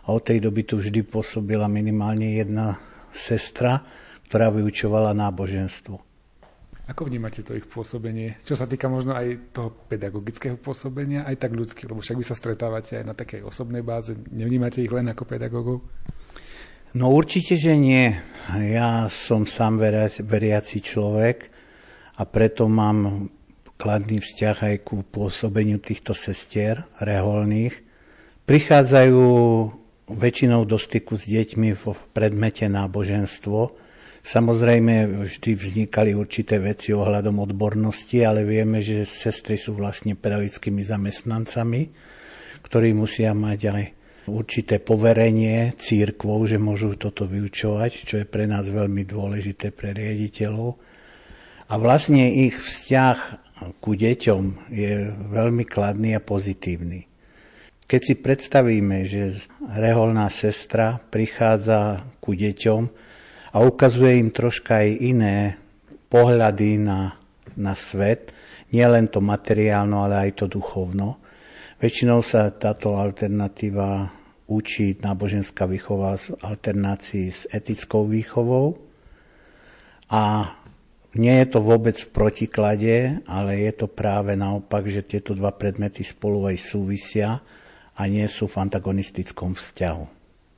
a 0.01 0.17
od 0.17 0.25
tej 0.25 0.49
doby 0.49 0.65
tu 0.65 0.81
vždy 0.81 1.05
pôsobila 1.05 1.69
minimálne 1.69 2.41
jedna 2.41 2.81
sestra, 3.13 3.85
ktorá 4.27 4.49
vyučovala 4.53 5.13
náboženstvo. 5.13 6.01
Ako 6.85 7.09
vnímate 7.09 7.41
to 7.41 7.57
ich 7.57 7.65
pôsobenie? 7.65 8.37
Čo 8.45 8.53
sa 8.53 8.69
týka 8.69 8.85
možno 8.85 9.17
aj 9.17 9.49
toho 9.57 9.73
pedagogického 9.89 10.53
pôsobenia, 10.53 11.25
aj 11.25 11.41
tak 11.41 11.57
ľudské, 11.57 11.89
lebo 11.89 11.97
však 11.97 12.21
vy 12.21 12.25
sa 12.25 12.37
stretávate 12.37 13.01
aj 13.01 13.05
na 13.09 13.17
takej 13.17 13.41
osobnej 13.41 13.81
báze. 13.81 14.13
Nevnímate 14.29 14.85
ich 14.85 14.93
len 14.93 15.09
ako 15.09 15.25
pedagógov? 15.25 15.81
No 16.93 17.09
určite, 17.09 17.57
že 17.57 17.73
nie. 17.73 18.13
Ja 18.53 19.09
som 19.09 19.49
sám 19.49 19.81
veriaci 20.21 20.77
človek 20.79 21.49
a 22.15 22.23
preto 22.23 22.69
mám 22.69 23.27
kladný 23.81 24.23
vzťah 24.23 24.57
aj 24.71 24.75
ku 24.85 25.03
pôsobeniu 25.03 25.81
týchto 25.81 26.13
sestier 26.15 26.87
reholných. 27.01 27.81
Prichádzajú 28.45 29.25
väčšinou 30.05 30.69
do 30.69 30.77
styku 30.77 31.17
s 31.17 31.25
deťmi 31.25 31.69
v 31.73 31.83
predmete 32.13 32.69
náboženstvo, 32.69 33.84
Samozrejme, 34.25 35.21
vždy 35.29 35.51
vznikali 35.53 36.17
určité 36.17 36.57
veci 36.57 36.89
ohľadom 36.89 37.45
odbornosti, 37.45 38.25
ale 38.25 38.41
vieme, 38.41 38.81
že 38.81 39.05
sestry 39.05 39.53
sú 39.53 39.77
vlastne 39.77 40.17
pedagogickými 40.17 40.81
zamestnancami, 40.81 41.81
ktorí 42.65 42.97
musia 42.97 43.37
mať 43.37 43.59
aj 43.69 43.83
určité 44.25 44.81
poverenie 44.81 45.77
církvou, 45.77 46.49
že 46.49 46.57
môžu 46.57 46.97
toto 46.97 47.29
vyučovať, 47.29 47.91
čo 48.09 48.15
je 48.17 48.25
pre 48.25 48.49
nás 48.49 48.65
veľmi 48.65 49.05
dôležité 49.05 49.69
pre 49.69 49.93
riaditeľov. 49.93 50.73
A 51.69 51.77
vlastne 51.77 52.25
ich 52.25 52.57
vzťah 52.57 53.17
ku 53.77 53.93
deťom 53.93 54.73
je 54.73 55.05
veľmi 55.29 55.69
kladný 55.69 56.17
a 56.17 56.21
pozitívny. 56.25 57.05
Keď 57.85 58.01
si 58.01 58.17
predstavíme, 58.17 59.05
že 59.05 59.37
reholná 59.69 60.33
sestra 60.33 60.97
prichádza 60.97 62.01
ku 62.17 62.33
deťom, 62.33 63.05
a 63.55 63.63
ukazuje 63.63 64.19
im 64.19 64.35
troška 64.35 64.83
aj 64.83 64.89
iné 64.99 65.37
pohľady 66.11 66.75
na, 66.83 67.15
na 67.55 67.71
svet, 67.71 68.35
nie 68.75 68.83
len 68.83 69.07
to 69.07 69.23
materiálno, 69.23 70.03
ale 70.03 70.27
aj 70.27 70.43
to 70.43 70.45
duchovno. 70.51 71.23
Väčšinou 71.79 72.19
sa 72.19 72.51
táto 72.51 72.99
alternatíva 72.99 74.11
učí 74.51 74.99
náboženská 74.99 75.63
výchova 75.71 76.19
z 76.19 76.35
alternácií 76.43 77.31
s 77.31 77.47
etickou 77.47 78.03
výchovou 78.11 78.75
a 80.11 80.51
nie 81.15 81.31
je 81.39 81.47
to 81.47 81.63
vôbec 81.63 81.95
v 81.95 82.11
protiklade, 82.11 82.95
ale 83.23 83.63
je 83.63 83.71
to 83.71 83.87
práve 83.87 84.35
naopak, 84.35 84.83
že 84.91 84.99
tieto 84.99 85.31
dva 85.31 85.55
predmety 85.55 86.03
spolu 86.03 86.51
aj 86.51 86.59
súvisia 86.59 87.39
a 87.95 88.01
nie 88.11 88.27
sú 88.27 88.51
v 88.51 88.59
antagonistickom 88.59 89.55
vzťahu. 89.55 90.14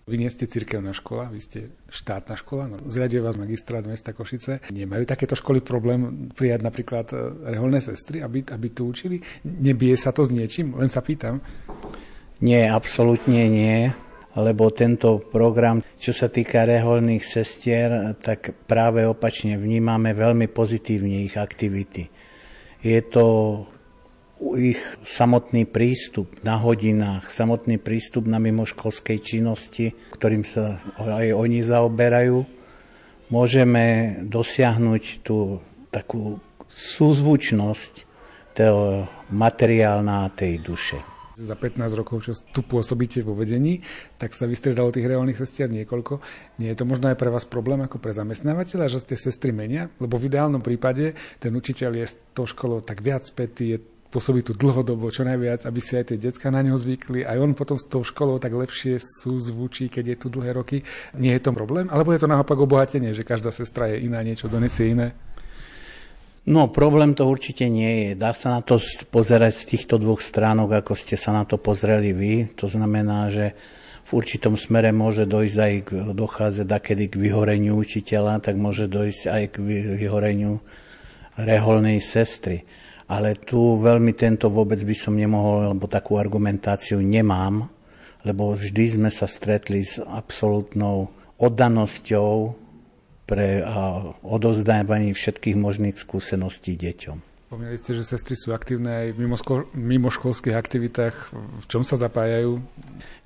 Vy 0.08 0.16
nie 0.16 0.32
ste 0.32 0.48
cirkevná 0.48 0.96
škola, 0.96 1.28
vy 1.28 1.44
ste 1.44 1.60
štátna 1.92 2.40
škola, 2.40 2.72
no, 2.72 2.80
zriaduje 2.88 3.20
vás 3.20 3.36
magistrát 3.36 3.84
mesta 3.84 4.16
Košice. 4.16 4.64
Nemajú 4.72 5.04
takéto 5.04 5.36
školy 5.36 5.60
problém 5.60 6.32
prijať 6.32 6.64
napríklad 6.64 7.12
e, 7.12 7.16
reholné 7.52 7.84
sestry, 7.84 8.24
aby, 8.24 8.48
aby 8.48 8.68
tu 8.72 8.88
učili? 8.88 9.20
Nebije 9.44 10.00
sa 10.00 10.16
to 10.16 10.24
s 10.24 10.32
niečím? 10.32 10.80
Len 10.80 10.88
sa 10.88 11.04
pýtam. 11.04 11.44
Nie, 12.40 12.72
absolútne 12.72 13.52
nie 13.52 13.92
lebo 14.38 14.70
tento 14.70 15.18
program, 15.18 15.82
čo 15.98 16.14
sa 16.14 16.30
týka 16.30 16.62
reholných 16.70 17.26
sestier, 17.26 18.14
tak 18.22 18.54
práve 18.70 19.02
opačne 19.02 19.58
vnímame 19.58 20.14
veľmi 20.14 20.46
pozitívne 20.46 21.26
ich 21.26 21.34
aktivity. 21.34 22.06
Je 22.86 23.02
to 23.02 23.26
ich 24.58 24.82
samotný 25.02 25.66
prístup 25.66 26.30
na 26.46 26.62
hodinách, 26.62 27.30
samotný 27.34 27.82
prístup 27.82 28.30
na 28.30 28.38
mimoškolskej 28.38 29.18
činnosti, 29.22 29.98
ktorým 30.14 30.46
sa 30.46 30.78
aj 30.98 31.34
oni 31.34 31.60
zaoberajú, 31.66 32.46
môžeme 33.34 34.18
dosiahnuť 34.28 35.04
tú 35.26 35.60
takú 35.90 36.40
súzvučnosť 36.78 37.94
toho 38.58 39.06
materiálna 39.34 40.30
tej 40.34 40.62
duše. 40.62 40.98
Za 41.38 41.54
15 41.54 41.94
rokov, 41.94 42.26
čo 42.26 42.34
tu 42.50 42.66
pôsobíte 42.66 43.22
vo 43.22 43.38
vedení, 43.38 43.86
tak 44.18 44.34
sa 44.34 44.50
vystriedalo 44.50 44.90
tých 44.90 45.06
reálnych 45.06 45.38
sestier 45.38 45.70
niekoľko. 45.70 46.18
Nie 46.58 46.74
je 46.74 46.82
to 46.82 46.90
možno 46.90 47.14
aj 47.14 47.18
pre 47.22 47.30
vás 47.30 47.46
problém 47.46 47.78
ako 47.86 48.02
pre 48.02 48.10
zamestnávateľa, 48.10 48.90
že 48.90 49.06
tie 49.06 49.22
sestry 49.22 49.54
menia? 49.54 49.86
Lebo 50.02 50.18
v 50.18 50.34
ideálnom 50.34 50.66
prípade 50.66 51.14
ten 51.38 51.54
učiteľ 51.54 51.92
je 51.94 52.06
s 52.10 52.18
tou 52.34 52.50
školou 52.50 52.82
tak 52.82 53.06
viac 53.06 53.22
spätý, 53.22 53.78
je 53.78 53.80
pôsobí 54.08 54.40
tu 54.44 54.56
dlhodobo, 54.56 55.12
čo 55.12 55.28
najviac, 55.28 55.68
aby 55.68 55.80
si 55.84 56.00
aj 56.00 56.14
tie 56.14 56.18
decka 56.18 56.48
na 56.48 56.64
neho 56.64 56.80
zvykli. 56.80 57.28
Aj 57.28 57.36
on 57.36 57.52
potom 57.52 57.76
s 57.76 57.84
tou 57.84 58.02
školou 58.08 58.40
tak 58.40 58.56
lepšie 58.56 59.00
súzvučí, 59.00 59.92
keď 59.92 60.16
je 60.16 60.18
tu 60.18 60.28
dlhé 60.32 60.56
roky. 60.56 60.84
Nie 61.20 61.36
je 61.36 61.44
to 61.44 61.52
problém? 61.52 61.92
Alebo 61.92 62.16
je 62.16 62.24
to 62.24 62.32
naopak 62.32 62.56
obohatenie, 62.56 63.12
že 63.12 63.28
každá 63.28 63.52
sestra 63.52 63.92
je 63.92 64.08
iná, 64.08 64.24
niečo 64.24 64.48
donesie 64.48 64.96
iné? 64.96 65.12
No, 66.48 66.72
problém 66.72 67.12
to 67.12 67.28
určite 67.28 67.68
nie 67.68 68.08
je. 68.08 68.10
Dá 68.16 68.32
sa 68.32 68.56
na 68.56 68.64
to 68.64 68.80
pozerať 69.12 69.52
z 69.52 69.64
týchto 69.76 70.00
dvoch 70.00 70.24
stránok, 70.24 70.80
ako 70.80 70.96
ste 70.96 71.20
sa 71.20 71.36
na 71.36 71.44
to 71.44 71.60
pozreli 71.60 72.16
vy. 72.16 72.34
To 72.56 72.72
znamená, 72.72 73.28
že 73.28 73.52
v 74.08 74.12
určitom 74.16 74.56
smere 74.56 74.96
môže 74.96 75.28
dojsť 75.28 75.58
aj 75.60 75.74
k, 75.84 75.90
dochádzať 76.16 76.64
dakedy 76.64 77.12
k 77.12 77.20
vyhoreniu 77.20 77.76
učiteľa, 77.76 78.40
tak 78.40 78.56
môže 78.56 78.88
dojsť 78.88 79.24
aj 79.28 79.44
k 79.52 79.56
vyhoreniu 80.00 80.64
reholnej 81.36 82.00
sestry 82.00 82.64
ale 83.08 83.40
tu 83.40 83.80
veľmi 83.80 84.12
tento 84.12 84.52
vôbec 84.52 84.84
by 84.84 84.96
som 84.96 85.16
nemohol, 85.16 85.72
lebo 85.72 85.88
takú 85.88 86.20
argumentáciu 86.20 87.00
nemám, 87.00 87.72
lebo 88.28 88.52
vždy 88.52 89.00
sme 89.00 89.10
sa 89.12 89.24
stretli 89.32 89.88
s 89.88 90.04
absolútnou 90.04 91.08
oddanosťou 91.40 92.56
pre 93.28 93.64
odozdávanie 94.24 95.16
všetkých 95.16 95.56
možných 95.56 95.96
skúseností 95.96 96.76
deťom. 96.76 97.37
Spomínali 97.48 97.80
ste, 97.80 97.96
že 97.96 98.04
sestry 98.04 98.36
sú 98.36 98.52
aktívne 98.52 99.08
aj 99.08 99.08
v 99.16 99.24
mimoškolských 99.72 100.52
aktivitách. 100.52 101.32
V 101.64 101.66
čom 101.72 101.88
sa 101.88 101.96
zapájajú? 101.96 102.60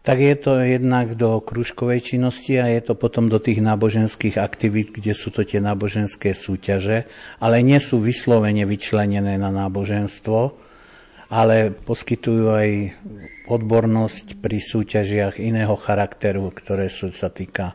Tak 0.05 0.17
je 0.21 0.35
to 0.37 0.61
jednak 0.61 1.17
do 1.17 1.41
kružkovej 1.41 2.05
činnosti 2.05 2.61
a 2.61 2.69
je 2.69 2.85
to 2.85 2.93
potom 2.93 3.33
do 3.33 3.41
tých 3.41 3.65
náboženských 3.65 4.37
aktivít, 4.37 4.93
kde 4.93 5.17
sú 5.17 5.33
to 5.33 5.41
tie 5.41 5.57
náboženské 5.57 6.37
súťaže, 6.37 7.09
ale 7.41 7.65
nie 7.65 7.81
sú 7.81 7.97
vyslovene 7.97 8.61
vyčlenené 8.69 9.41
na 9.41 9.49
náboženstvo, 9.49 10.53
ale 11.33 11.73
poskytujú 11.73 12.45
aj 12.53 12.69
odbornosť 13.49 14.37
pri 14.37 14.61
súťažiach 14.61 15.41
iného 15.41 15.73
charakteru, 15.73 16.45
ktoré 16.53 16.93
sú, 16.93 17.09
sa 17.09 17.33
týka 17.33 17.73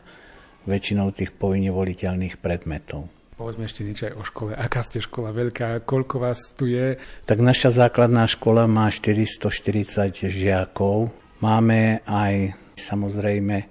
väčšinou 0.63 1.11
tých 1.11 1.35
povinne 1.35 1.75
voliteľných 1.75 2.39
predmetov. 2.39 3.16
Povedzme 3.37 3.69
ešte 3.69 3.85
niečo 3.85 4.09
aj 4.09 4.15
o 4.17 4.23
škole. 4.25 4.51
Aká 4.57 4.81
ste 4.81 4.97
škola 4.97 5.29
veľká? 5.29 5.85
Koľko 5.85 6.25
vás 6.25 6.57
tu 6.57 6.65
je? 6.65 6.97
Tak 7.29 7.37
naša 7.37 7.69
základná 7.85 8.25
škola 8.25 8.65
má 8.65 8.89
440 8.89 10.25
žiakov. 10.25 11.13
Máme 11.37 12.01
aj 12.09 12.57
samozrejme 12.73 13.55
e, 13.61 13.65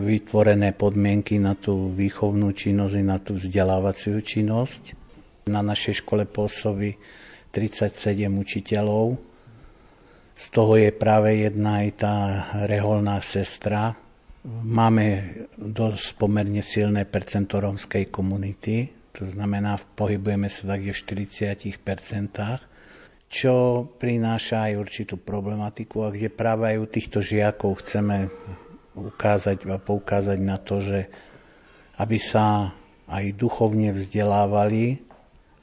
vytvorené 0.00 0.72
podmienky 0.72 1.36
na 1.36 1.52
tú 1.52 1.92
výchovnú 1.92 2.48
činnosť 2.56 2.96
na 3.04 3.20
tú 3.20 3.36
vzdelávaciu 3.36 4.24
činnosť. 4.24 4.96
Na 5.52 5.60
našej 5.60 6.00
škole 6.00 6.24
pôsobí 6.24 6.96
37 7.52 8.24
učiteľov. 8.24 9.20
Z 10.32 10.44
toho 10.48 10.80
je 10.80 10.96
práve 10.96 11.44
jedna 11.44 11.84
aj 11.84 11.88
tá 12.00 12.16
reholná 12.64 13.20
sestra. 13.20 13.92
Máme 14.48 15.36
dosť 15.60 16.16
pomerne 16.16 16.64
silné 16.64 17.04
percento 17.04 17.60
rómskej 17.60 18.08
komunity, 18.08 18.99
to 19.20 19.28
znamená, 19.28 19.76
pohybujeme 20.00 20.48
sa 20.48 20.72
tak 20.72 20.80
v 20.80 20.96
40%, 20.96 21.76
čo 23.28 23.84
prináša 24.00 24.72
aj 24.72 24.80
určitú 24.80 25.20
problematiku 25.20 26.08
a 26.08 26.10
kde 26.10 26.32
práve 26.32 26.72
aj 26.72 26.78
u 26.80 26.86
týchto 26.88 27.20
žiakov 27.20 27.84
chceme 27.84 28.32
ukázať 28.96 29.68
a 29.68 29.76
poukázať 29.76 30.38
na 30.40 30.56
to, 30.56 30.80
že 30.80 31.12
aby 32.00 32.16
sa 32.16 32.72
aj 33.12 33.36
duchovne 33.36 33.92
vzdelávali, 33.92 35.04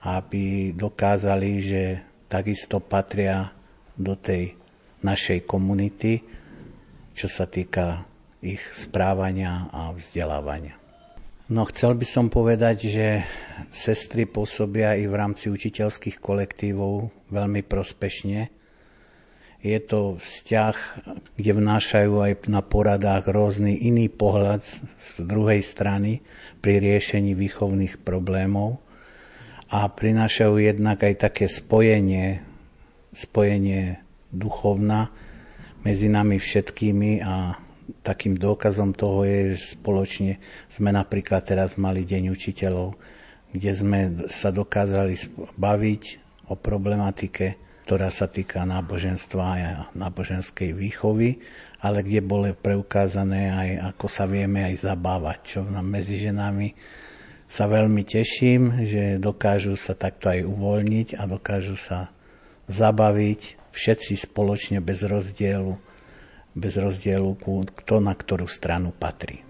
aby 0.05 0.77
dokázali, 0.77 1.51
že 1.65 1.83
takisto 2.29 2.77
patria 2.77 3.49
do 3.97 4.13
tej 4.13 4.53
našej 5.01 5.49
komunity, 5.49 6.21
čo 7.17 7.25
sa 7.25 7.49
týka 7.49 8.05
ich 8.37 8.61
správania 8.77 9.65
a 9.73 9.89
vzdelávania. 9.97 10.76
No 11.47 11.63
chcel 11.63 11.95
by 11.95 12.03
som 12.03 12.27
povedať, 12.27 12.91
že 12.91 13.23
sestry 13.71 14.27
pôsobia 14.27 14.99
i 14.99 15.07
v 15.07 15.15
rámci 15.15 15.47
učiteľských 15.47 16.19
kolektívov 16.19 17.07
veľmi 17.31 17.63
prospešne. 17.63 18.51
Je 19.63 19.79
to 19.79 20.19
vzťah, 20.19 20.75
kde 21.39 21.51
vnášajú 21.55 22.13
aj 22.19 22.51
na 22.51 22.59
poradách 22.59 23.31
rôzny 23.31 23.79
iný 23.79 24.11
pohľad 24.11 24.59
z 24.59 25.23
druhej 25.23 25.63
strany 25.63 26.19
pri 26.59 26.83
riešení 26.83 27.31
výchovných 27.31 28.03
problémov 28.03 28.83
a 29.71 29.87
prinášajú 29.87 30.59
jednak 30.59 30.99
aj 30.99 31.31
také 31.31 31.47
spojenie, 31.47 32.43
spojenie 33.15 34.03
duchovna 34.35 35.15
medzi 35.87 36.11
nami 36.11 36.43
všetkými 36.43 37.23
a 37.23 37.66
takým 38.03 38.35
dôkazom 38.35 38.91
toho 38.91 39.23
je, 39.23 39.55
že 39.55 39.79
spoločne 39.79 40.39
sme 40.67 40.91
napríklad 40.91 41.43
teraz 41.43 41.79
mali 41.79 42.03
Deň 42.03 42.31
učiteľov, 42.31 42.95
kde 43.51 43.71
sme 43.71 43.99
sa 44.27 44.51
dokázali 44.51 45.15
baviť 45.55 46.03
o 46.51 46.55
problematike, 46.55 47.55
ktorá 47.87 48.11
sa 48.11 48.27
týka 48.27 48.67
náboženstva 48.67 49.45
a 49.47 49.87
náboženskej 49.95 50.75
výchovy, 50.75 51.39
ale 51.79 52.03
kde 52.03 52.19
bolo 52.19 52.51
preukázané 52.51 53.47
aj, 53.47 53.69
ako 53.95 54.07
sa 54.11 54.27
vieme 54.27 54.67
aj 54.67 54.91
zabávať, 54.91 55.37
čo 55.43 55.59
nám 55.63 55.87
medzi 55.87 56.19
ženami. 56.19 56.75
Sa 57.47 57.63
veľmi 57.63 58.03
teším, 58.03 58.83
že 58.83 59.23
dokážu 59.23 59.79
sa 59.79 59.95
takto 59.95 60.27
aj 60.27 60.43
uvoľniť 60.43 61.15
a 61.15 61.23
dokážu 61.31 61.79
sa 61.79 62.11
zabaviť 62.67 63.71
všetci 63.71 64.19
spoločne 64.27 64.83
bez 64.83 65.07
rozdielu 65.07 65.86
bez 66.57 66.73
rozdielu, 66.81 67.37
kto 67.69 68.01
na 68.01 68.17
ktorú 68.17 68.49
stranu 68.49 68.89
patrí. 68.89 69.45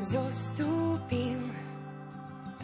Zostúpil 0.00 1.38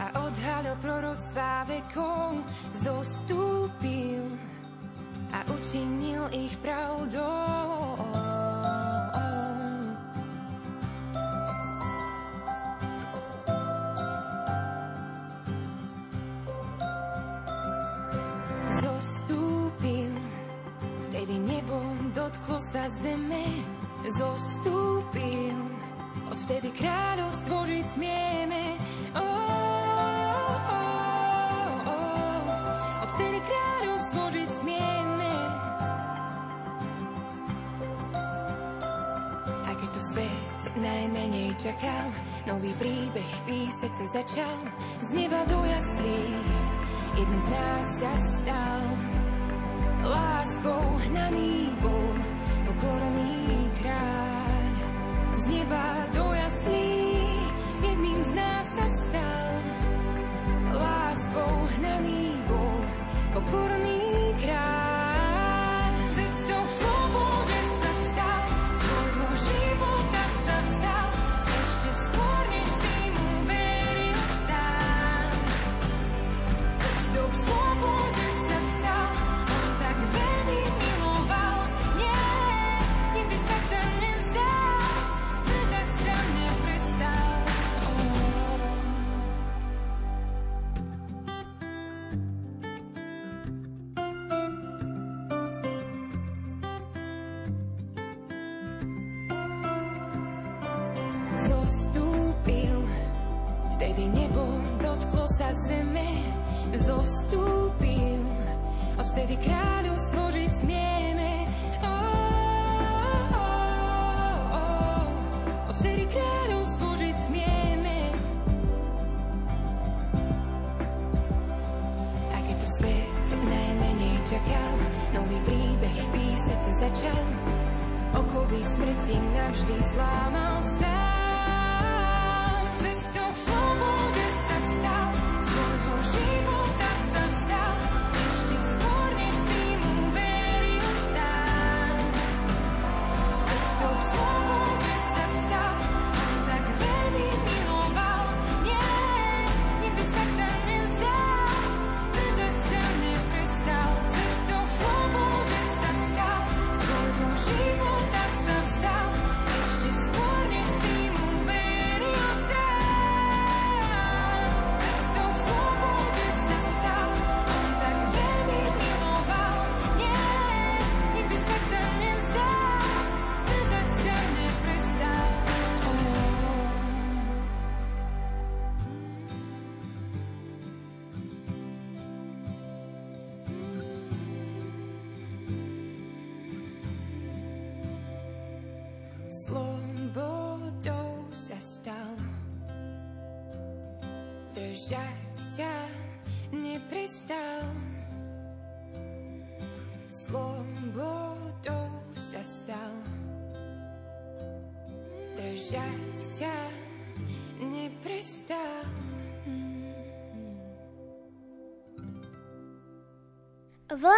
a 0.01 0.07
odhalil 0.27 0.75
proroctvá 0.83 1.69
vekov. 1.71 2.43
Zostúpil 2.75 4.27
a 5.31 5.47
učinil 5.47 6.27
ich 6.35 6.57
pravdou. 6.59 8.26
Dotklo 22.27 22.59
sa 22.59 22.91
zeme, 23.07 23.63
zostúpil. 24.03 25.55
Odvtedy 26.27 26.75
kráľovstvo 26.75 27.71
žiť 27.71 27.87
smieme. 27.95 28.63
Oh, 29.15 29.23
oh, 30.67 31.87
oh. 31.87 32.43
Odvtedy 33.07 33.39
kráľovstvo 33.47 34.23
žiť 34.35 34.51
smieme. 34.59 35.35
A 39.47 39.71
keď 39.79 39.89
to 39.95 40.01
svet 40.11 40.59
najmenej 40.83 41.55
čakal, 41.63 42.11
nový 42.51 42.75
príbeh 42.83 43.33
písať 43.47 43.93
sa 44.03 44.07
začal. 44.19 44.59
Z 44.99 45.15
neba 45.15 45.47
do 45.47 45.63
jaslí, 45.63 46.23
jedným 47.23 47.43
z 47.47 47.49
nás 47.55 47.87
sa 48.03 48.13
stal 48.19 48.83
láskou 50.07 50.83
hnaný 51.07 51.56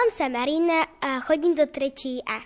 Volám 0.08 0.24
sa 0.24 0.32
Marina 0.32 0.80
a 1.04 1.20
chodím 1.20 1.52
do 1.52 1.68
3. 1.68 2.24
A. 2.24 2.40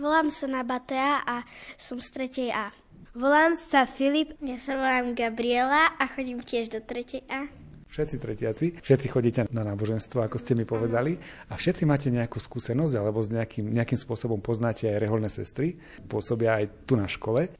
Volám 0.00 0.32
sa 0.32 0.48
Nabatea 0.48 1.20
a 1.28 1.44
som 1.76 2.00
z 2.00 2.08
3. 2.40 2.56
A. 2.56 2.72
Volám 3.12 3.52
sa 3.52 3.84
Filip, 3.84 4.32
ja 4.40 4.56
sa 4.56 4.80
volám 4.80 5.12
Gabriela 5.12 5.92
a 5.92 6.08
chodím 6.08 6.40
tiež 6.40 6.72
do 6.72 6.80
3. 6.80 7.28
A. 7.28 7.52
Všetci 7.92 8.16
tretiaci, 8.16 8.66
všetci 8.80 9.12
chodíte 9.12 9.44
na 9.52 9.68
náboženstvo, 9.68 10.24
ako 10.24 10.40
ste 10.40 10.56
mi 10.56 10.64
povedali, 10.64 11.20
a 11.52 11.60
všetci 11.60 11.84
máte 11.84 12.08
nejakú 12.08 12.40
skúsenosť, 12.40 12.94
alebo 12.96 13.20
s 13.20 13.28
nejakým, 13.28 13.76
nejakým 13.76 14.00
spôsobom 14.00 14.40
poznáte 14.40 14.88
aj 14.88 14.96
reholné 14.96 15.28
sestry, 15.28 15.76
pôsobia 16.08 16.64
aj 16.64 16.88
tu 16.88 16.96
na 16.96 17.04
škole. 17.04 17.52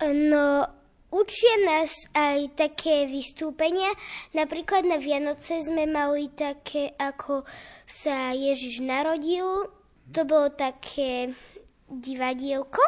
No, 0.00 0.64
Učia 1.08 1.56
nás 1.64 2.04
aj 2.12 2.52
také 2.52 3.08
vystúpenia. 3.08 3.88
Napríklad 4.36 4.84
na 4.84 5.00
Vianoce 5.00 5.64
sme 5.64 5.88
mali 5.88 6.28
také, 6.28 6.92
ako 7.00 7.48
sa 7.88 8.36
Ježiš 8.36 8.84
narodil. 8.84 9.72
To 10.12 10.20
bolo 10.28 10.52
také 10.52 11.32
divadielko. 11.88 12.84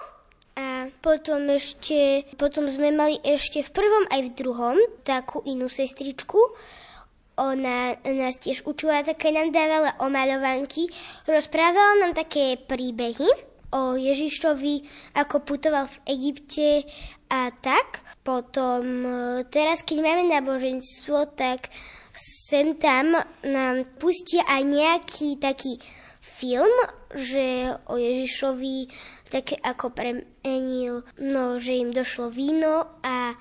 A 0.60 0.92
potom 1.00 1.48
ešte, 1.48 2.28
potom 2.36 2.68
sme 2.68 2.92
mali 2.92 3.16
ešte 3.24 3.64
v 3.64 3.72
prvom 3.72 4.04
aj 4.12 4.20
v 4.28 4.34
druhom 4.36 4.76
takú 5.00 5.40
inú 5.48 5.72
sestričku. 5.72 6.36
Ona 7.40 7.96
nás 8.04 8.36
tiež 8.36 8.68
učila, 8.68 9.00
také 9.00 9.32
nám 9.32 9.48
dávala 9.48 9.96
omaľovanky, 9.96 10.92
rozprávala 11.24 12.04
nám 12.04 12.12
také 12.12 12.60
príbehy 12.60 13.48
o 13.72 13.96
Ježišovi, 13.96 14.84
ako 15.16 15.40
putoval 15.48 15.88
v 15.88 15.96
Egypte 16.04 16.84
a 17.30 17.54
tak. 17.54 18.02
Potom 18.20 18.84
e, 19.06 19.12
teraz, 19.48 19.80
keď 19.86 19.98
máme 20.04 20.28
náboženstvo, 20.28 21.32
tak 21.38 21.70
sem 22.12 22.76
tam 22.76 23.16
nám 23.46 23.86
pustia 23.96 24.44
aj 24.44 24.62
nejaký 24.66 25.40
taký 25.40 25.80
film, 26.20 26.74
že 27.16 27.72
o 27.88 27.96
Ježišovi 27.96 28.92
také 29.30 29.56
ako 29.62 29.94
premenil, 29.94 31.06
no, 31.22 31.56
že 31.56 31.80
im 31.80 31.94
došlo 31.94 32.28
víno 32.28 33.00
a 33.00 33.32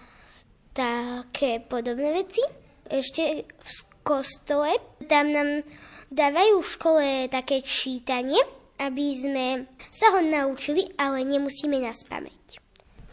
také 0.72 1.60
podobné 1.60 2.24
veci. 2.24 2.46
Ešte 2.88 3.44
v 3.50 3.70
kostole, 4.06 4.80
tam 5.12 5.34
nám 5.34 5.66
dávajú 6.14 6.62
v 6.62 6.72
škole 6.72 7.06
také 7.28 7.62
čítanie, 7.66 8.40
aby 8.80 9.06
sme 9.12 9.48
sa 9.92 10.16
ho 10.16 10.24
naučili, 10.24 10.88
ale 10.96 11.28
nemusíme 11.28 11.78
nás 11.84 12.00
pamäť. 12.08 12.64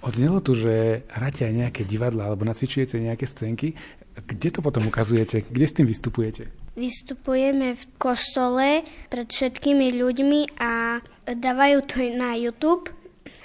Odznelo 0.06 0.38
tu, 0.38 0.54
že 0.54 1.02
hráte 1.10 1.42
aj 1.42 1.66
nejaké 1.66 1.82
divadla 1.82 2.30
alebo 2.30 2.46
nacvičujete 2.46 3.02
nejaké 3.02 3.26
scénky. 3.26 3.74
Kde 4.14 4.48
to 4.54 4.60
potom 4.62 4.86
ukazujete? 4.86 5.42
Kde 5.50 5.66
s 5.66 5.74
tým 5.74 5.90
vystupujete? 5.90 6.46
Vystupujeme 6.78 7.74
v 7.74 7.84
kostole 7.98 8.86
pred 9.10 9.26
všetkými 9.26 9.98
ľuďmi 9.98 10.62
a 10.62 11.02
dávajú 11.26 11.78
to 11.90 12.06
na 12.14 12.38
YouTube, 12.38 12.86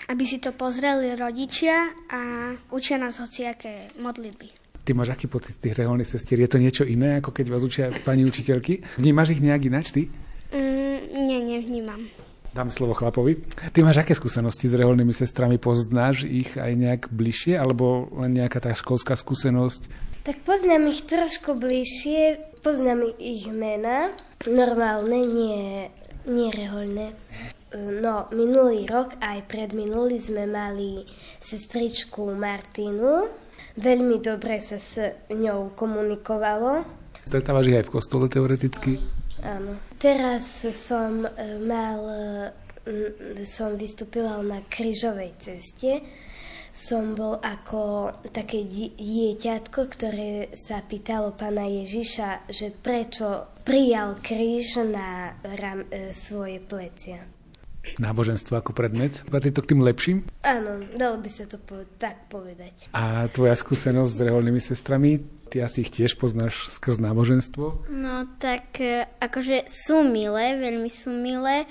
aby 0.05 0.21
si 0.21 0.37
to 0.37 0.53
pozreli 0.53 1.17
rodičia 1.17 1.97
a 2.13 2.53
učia 2.69 3.01
nás 3.01 3.17
hociaké 3.17 3.89
modlitby. 3.97 4.53
Ty 4.85 4.93
máš 4.93 5.17
aký 5.17 5.25
pocit 5.25 5.57
z 5.57 5.65
tých 5.65 5.77
reholných 5.81 6.13
sestier? 6.13 6.45
Je 6.45 6.49
to 6.51 6.61
niečo 6.61 6.85
iné, 6.85 7.17
ako 7.17 7.33
keď 7.33 7.45
vás 7.49 7.65
učia 7.65 7.89
pani 8.05 8.21
učiteľky? 8.21 9.01
Vnímaš 9.01 9.33
ich 9.33 9.41
nejak 9.41 9.65
ináč 9.65 9.89
ty? 9.97 10.13
Mm, 10.53 11.25
nie, 11.25 11.39
nevnímam. 11.57 12.05
Dám 12.51 12.67
slovo 12.67 12.91
chlapovi. 12.91 13.39
Ty 13.71 13.79
máš 13.79 14.03
aké 14.03 14.11
skúsenosti 14.11 14.67
s 14.67 14.75
reholnými 14.75 15.15
sestrami? 15.15 15.55
Poznáš 15.55 16.27
ich 16.27 16.59
aj 16.59 16.75
nejak 16.75 17.01
bližšie, 17.07 17.55
alebo 17.55 18.11
len 18.19 18.35
nejaká 18.35 18.59
tá 18.59 18.75
školská 18.75 19.15
skúsenosť? 19.15 19.87
Tak 20.27 20.43
poznám 20.43 20.91
ich 20.91 21.07
trošku 21.07 21.55
bližšie, 21.55 22.43
poznám 22.59 23.15
ich 23.15 23.47
mena, 23.47 24.11
normálne, 24.43 25.23
nie, 25.23 25.87
nie 26.27 26.51
reholné. 26.51 27.15
No, 27.71 28.27
minulý 28.35 28.83
rok 28.83 29.15
aj 29.23 29.47
predminulý 29.47 30.19
sme 30.19 30.43
mali 30.43 31.07
sestričku 31.39 32.35
Martinu. 32.35 33.31
Veľmi 33.79 34.19
dobre 34.19 34.59
sa 34.59 34.75
s 34.75 34.99
ňou 35.31 35.71
komunikovalo. 35.71 36.83
Stretávaš 37.23 37.71
ich 37.71 37.79
aj 37.79 37.87
v 37.87 37.93
kostole 37.95 38.27
teoreticky? 38.27 39.20
Áno. 39.41 39.73
Teraz 39.97 40.45
som 40.85 41.25
e, 41.25 41.29
mal, 41.65 41.99
e, 42.85 43.45
som 43.45 43.73
vystúpila 43.73 44.37
na 44.45 44.61
krížovej 44.65 45.33
ceste. 45.41 46.05
Som 46.71 47.19
bol 47.19 47.35
ako 47.43 48.09
také 48.31 48.63
dieťatko, 48.95 49.79
ktoré 49.91 50.55
sa 50.55 50.79
pýtalo 50.81 51.35
pána 51.35 51.67
Ježiša, 51.67 52.47
že 52.47 52.71
prečo 52.71 53.51
prijal 53.67 54.17
kríž 54.23 54.81
na 54.87 55.35
ram, 55.43 55.85
e, 55.89 56.15
svoje 56.15 56.61
plecia. 56.63 57.21
Náboženstvo 57.97 58.61
ako 58.61 58.77
predmet? 58.77 59.25
Patrí 59.25 59.49
to 59.49 59.65
k 59.65 59.73
tým 59.73 59.81
lepším? 59.81 60.17
Áno, 60.45 60.85
dalo 60.93 61.17
by 61.17 61.29
sa 61.33 61.49
to 61.49 61.57
po- 61.57 61.89
tak 61.97 62.29
povedať. 62.29 62.93
A 62.93 63.25
tvoja 63.33 63.57
skúsenosť 63.57 64.11
s 64.13 64.21
reholnými 64.21 64.61
sestrami? 64.61 65.40
Ty 65.51 65.67
asi 65.67 65.83
ich 65.83 65.91
tiež 65.91 66.15
poznáš 66.15 66.71
skrz 66.71 67.03
náboženstvo? 67.03 67.83
No 67.91 68.23
tak 68.39 68.79
e, 68.79 69.03
akože 69.19 69.67
sú 69.67 69.99
milé, 69.99 70.55
veľmi 70.55 70.87
sú 70.87 71.11
milé. 71.11 71.67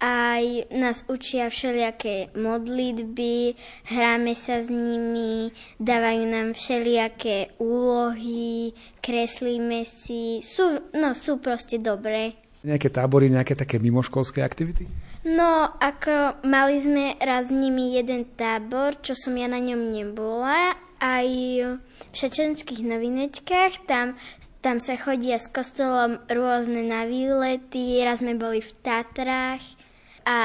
Aj 0.00 0.40
nás 0.72 1.04
učia 1.04 1.52
všelijaké 1.52 2.32
modlitby, 2.32 3.60
hráme 3.92 4.32
sa 4.32 4.64
s 4.64 4.72
nimi, 4.72 5.52
dávajú 5.76 6.24
nám 6.32 6.56
všelijaké 6.56 7.52
úlohy, 7.60 8.72
kreslíme 9.04 9.84
si. 9.84 10.40
Sú, 10.40 10.88
no, 10.96 11.12
sú 11.12 11.36
proste 11.44 11.76
dobré. 11.76 12.40
Nejaké 12.64 12.88
tábory, 12.88 13.28
nejaké 13.28 13.52
také 13.52 13.76
mimoškolské 13.76 14.40
aktivity? 14.40 14.88
No, 15.28 15.76
ako 15.76 16.40
mali 16.48 16.80
sme 16.80 17.20
raz 17.20 17.48
s 17.48 17.56
nimi 17.56 17.92
jeden 18.00 18.24
tábor, 18.32 18.96
čo 19.04 19.12
som 19.12 19.36
ja 19.36 19.44
na 19.44 19.60
ňom 19.60 19.92
nebola, 19.92 20.72
aj 21.00 21.28
v 22.06 22.14
šačenských 22.14 22.84
novinečkách, 22.84 23.88
tam, 23.88 24.20
tam 24.60 24.78
sa 24.78 25.00
chodia 25.00 25.40
s 25.40 25.48
kostolom 25.48 26.20
rôzne 26.28 26.84
na 26.84 27.08
výlety, 27.08 28.04
raz 28.04 28.20
sme 28.20 28.36
boli 28.36 28.60
v 28.60 28.72
Tatrách. 28.84 29.64
A 30.28 30.38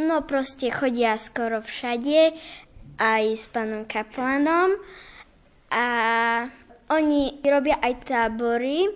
no 0.00 0.24
proste 0.24 0.72
chodia 0.72 1.20
skoro 1.20 1.60
všade, 1.60 2.32
aj 2.96 3.24
s 3.36 3.46
pánom 3.52 3.84
Kaplanom. 3.84 4.80
A 5.72 5.84
oni 6.92 7.40
robia 7.44 7.76
aj 7.80 7.94
tábory, 8.08 8.88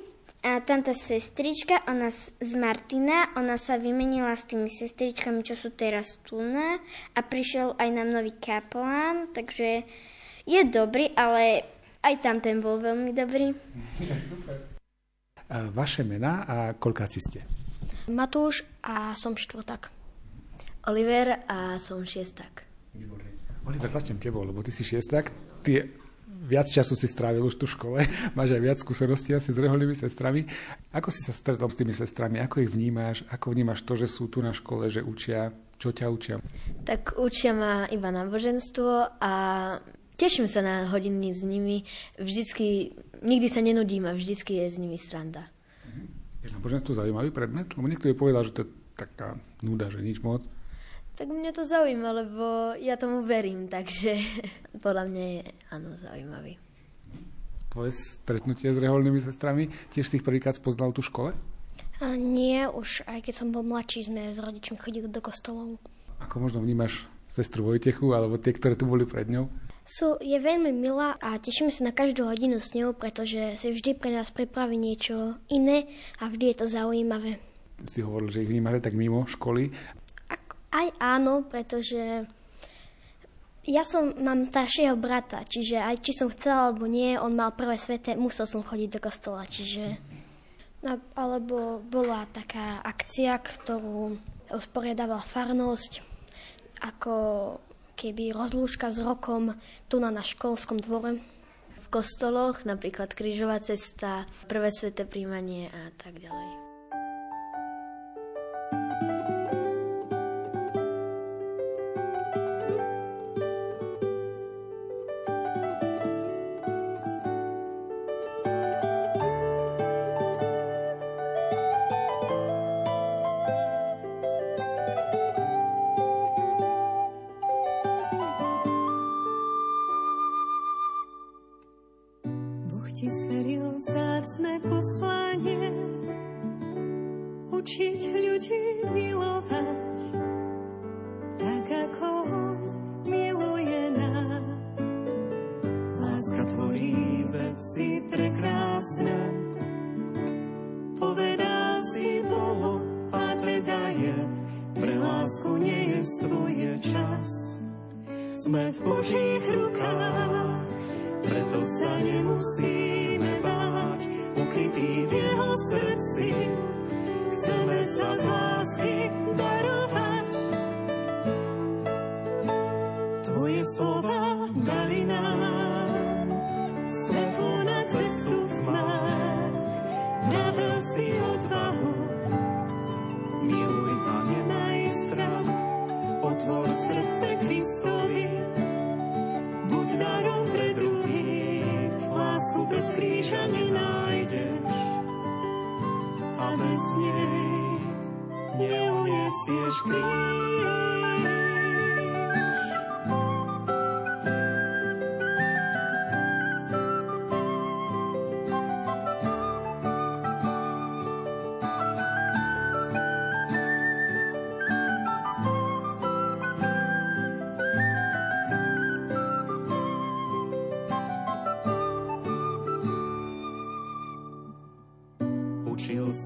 a 0.47 0.63
tam 0.63 0.79
tá 0.79 0.95
sestrička, 0.95 1.83
ona 1.91 2.07
z 2.15 2.53
Martina, 2.55 3.35
ona 3.35 3.59
sa 3.59 3.83
vymenila 3.83 4.31
s 4.31 4.47
tými 4.47 4.71
sestričkami, 4.71 5.43
čo 5.43 5.59
sú 5.59 5.75
teraz 5.75 6.23
tu 6.23 6.39
a 6.39 7.19
prišiel 7.19 7.75
aj 7.75 7.89
nám 7.91 8.15
nový 8.15 8.31
kapelán, 8.39 9.27
takže 9.35 9.83
je 10.47 10.61
dobrý, 10.71 11.11
ale 11.19 11.67
aj 12.07 12.15
tam 12.23 12.39
ten 12.39 12.63
bol 12.63 12.79
veľmi 12.79 13.11
dobrý. 13.11 13.51
A 15.51 15.71
vaše 15.71 16.07
mená 16.07 16.47
a 16.47 16.57
koľkáci 16.75 17.19
ste? 17.19 17.43
Matúš 18.07 18.63
a 18.83 19.15
som 19.19 19.35
štvrtak. 19.35 19.91
Oliver 20.87 21.43
a 21.51 21.83
som 21.83 22.07
šiestak. 22.07 22.63
Oliver, 23.67 23.91
začnem 23.91 24.23
tebou, 24.23 24.47
lebo 24.47 24.63
ty 24.63 24.71
si 24.71 24.87
šiestak. 24.87 25.35
Ty 25.67 25.91
viac 26.47 26.71
času 26.71 26.95
si 26.95 27.11
strávil 27.11 27.43
už 27.43 27.59
tu 27.59 27.67
v 27.67 27.75
škole, 27.75 27.99
máš 28.39 28.55
aj 28.55 28.63
viac 28.63 28.79
skúseností 28.79 29.35
asi 29.35 29.51
s 29.51 29.59
reholnými 29.59 29.99
sestrami. 29.99 30.47
Ako 30.95 31.11
si 31.11 31.27
sa 31.27 31.35
stretol 31.35 31.67
s 31.67 31.79
tými 31.79 31.91
sestrami? 31.91 32.39
Ako 32.39 32.63
ich 32.63 32.71
vnímáš? 32.71 33.27
Ako 33.27 33.51
vnímaš 33.51 33.83
to, 33.83 33.99
že 33.99 34.07
sú 34.07 34.31
tu 34.31 34.39
na 34.41 34.55
škole, 34.55 34.87
že 34.87 35.03
učia? 35.03 35.51
Čo 35.77 35.93
ťa 35.93 36.07
učia? 36.09 36.37
Tak 36.89 37.21
učia 37.21 37.53
ma 37.53 37.85
iba 37.93 38.09
náboženstvo 38.09 39.21
a 39.21 39.33
teším 40.17 40.49
sa 40.49 40.65
na 40.65 40.89
hodiny 40.89 41.33
s 41.33 41.45
nimi. 41.45 41.85
Vždycky, 42.17 42.97
nikdy 43.23 43.49
sa 43.53 43.61
nenudím 43.61 44.09
a 44.09 44.17
vždycky 44.17 44.65
je 44.65 44.67
s 44.73 44.77
nimi 44.81 44.97
sranda. 44.97 45.47
Je 46.43 46.49
náboženstvo 46.51 46.97
zaujímavý 46.97 47.31
predmet? 47.31 47.73
Lebo 47.77 47.87
niekto 47.87 48.09
je 48.09 48.19
povedal, 48.19 48.43
že 48.45 48.55
to 48.57 48.61
je 48.65 48.73
taká 48.97 49.37
nuda, 49.61 49.93
že 49.93 50.01
nič 50.01 50.25
moc. 50.25 50.45
Tak 51.17 51.33
mňa 51.33 51.53
to 51.57 51.65
zaujíma, 51.65 52.11
lebo 52.13 52.77
ja 52.77 53.01
tomu 53.01 53.25
verím, 53.25 53.73
takže 53.73 54.21
podľa 54.85 55.05
mňa 55.09 55.25
je 55.25 55.43
áno 55.73 55.91
zaujímavý. 56.01 56.53
Tvoje 57.73 57.93
stretnutie 57.93 58.73
s 58.73 58.81
reholnými 58.81 59.21
sestrami, 59.21 59.69
tiež 59.93 60.09
si 60.09 60.21
ich 60.21 60.25
prvýkrát 60.25 60.57
spoznal 60.57 60.93
tu 60.97 61.05
v 61.05 61.09
škole? 61.13 61.31
A 62.01 62.13
nie, 62.17 62.65
už 62.69 63.05
aj 63.09 63.25
keď 63.25 63.35
som 63.37 63.49
bol 63.53 63.65
mladší, 63.65 64.09
sme 64.09 64.33
s 64.33 64.41
rodičmi 64.41 64.77
chodili 64.77 65.09
do 65.09 65.21
kostolov. 65.25 65.81
Ako 66.21 66.41
možno 66.41 66.61
vnímaš 66.61 67.09
sestru 67.29 67.65
Vojtechu, 67.65 68.13
alebo 68.13 68.37
tie, 68.41 68.53
ktoré 68.53 68.77
tu 68.77 68.85
boli 68.85 69.09
pred 69.09 69.29
ňou? 69.29 69.49
Sú, 69.87 70.19
je 70.19 70.35
veľmi 70.35 70.75
milá 70.75 71.15
a 71.23 71.39
tešíme 71.39 71.71
sa 71.71 71.87
na 71.87 71.95
každú 71.95 72.27
hodinu 72.27 72.59
s 72.59 72.75
ňou, 72.75 72.91
pretože 72.91 73.55
si 73.55 73.71
vždy 73.71 73.95
pre 73.95 74.11
nás 74.11 74.35
pripraví 74.35 74.75
niečo 74.75 75.39
iné 75.47 75.87
a 76.19 76.27
vždy 76.27 76.51
je 76.51 76.57
to 76.59 76.67
zaujímavé. 76.67 77.39
Si 77.87 78.03
hovoril, 78.03 78.35
že 78.35 78.43
ich 78.43 78.51
vnímaš 78.51 78.83
tak 78.83 78.99
mimo 78.99 79.23
školy. 79.31 79.71
Aj 80.75 80.91
áno, 80.99 81.47
pretože 81.47 82.27
ja 83.63 83.83
som, 83.87 84.11
mám 84.19 84.43
staršieho 84.43 84.99
brata, 84.99 85.47
čiže 85.47 85.79
aj 85.79 86.03
či 86.03 86.19
som 86.19 86.35
chcela 86.35 86.75
alebo 86.75 86.91
nie, 86.91 87.15
on 87.15 87.39
mal 87.39 87.55
prvé 87.55 87.79
svete, 87.79 88.19
musel 88.19 88.51
som 88.51 88.67
chodiť 88.67 88.99
do 88.99 89.01
kostola, 89.03 89.47
čiže... 89.47 90.03
No, 90.83 90.99
alebo 91.15 91.79
bola 91.79 92.27
taká 92.31 92.83
akcia, 92.83 93.39
ktorú 93.39 94.19
usporiadávala 94.51 95.23
farnosť, 95.23 95.99
ako 96.83 97.15
keby 97.97 98.37
rozlúčka 98.37 98.93
s 98.93 99.01
rokom 99.01 99.57
tu 99.89 99.97
na, 99.99 100.13
na 100.13 100.21
školskom 100.21 100.79
dvore. 100.85 101.19
v 101.77 101.87
kostoloch, 101.89 102.67
napríklad 102.67 103.15
Krížová 103.15 103.63
cesta, 103.63 104.27
Prvé 104.51 104.75
sveté 104.75 105.07
príjmanie 105.07 105.71
a 105.71 105.95
tak 105.95 106.19
ďalej. 106.19 106.66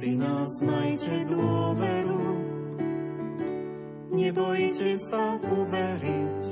Si 0.00 0.16
nás, 0.16 0.62
majte 0.64 1.26
dôveru, 1.28 1.99
nebojte 4.80 4.96
sa 5.12 5.36
uveriť, 5.36 6.42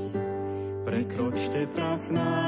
prekročte 0.85 1.65
prach 1.73 2.05
nádeje. 2.13 2.48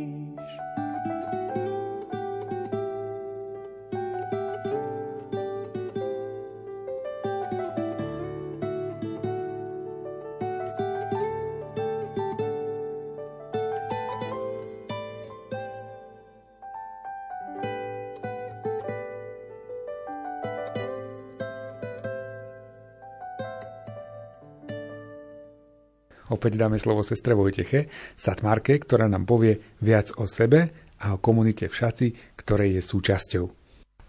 Opäť 26.41 26.57
dáme 26.57 26.81
slovo 26.81 27.05
sestre 27.05 27.37
Vojteche, 27.37 27.85
Satmarke, 28.17 28.81
ktorá 28.81 29.05
nám 29.05 29.29
povie 29.29 29.61
viac 29.77 30.09
o 30.17 30.25
sebe 30.25 30.73
a 30.97 31.13
o 31.13 31.21
komunite 31.21 31.69
v 31.69 31.77
Šaci, 31.77 32.07
ktorej 32.33 32.81
je 32.81 32.81
súčasťou. 32.81 33.45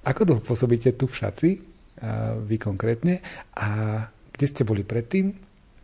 Ako 0.09 0.21
dlho 0.25 0.41
pôsobíte 0.41 0.97
tu 0.97 1.13
v 1.13 1.13
Šaci, 1.13 1.61
vy 2.49 2.57
konkrétne, 2.57 3.21
a 3.53 3.69
kde 4.33 4.47
ste 4.49 4.65
boli 4.65 4.81
predtým? 4.81 5.29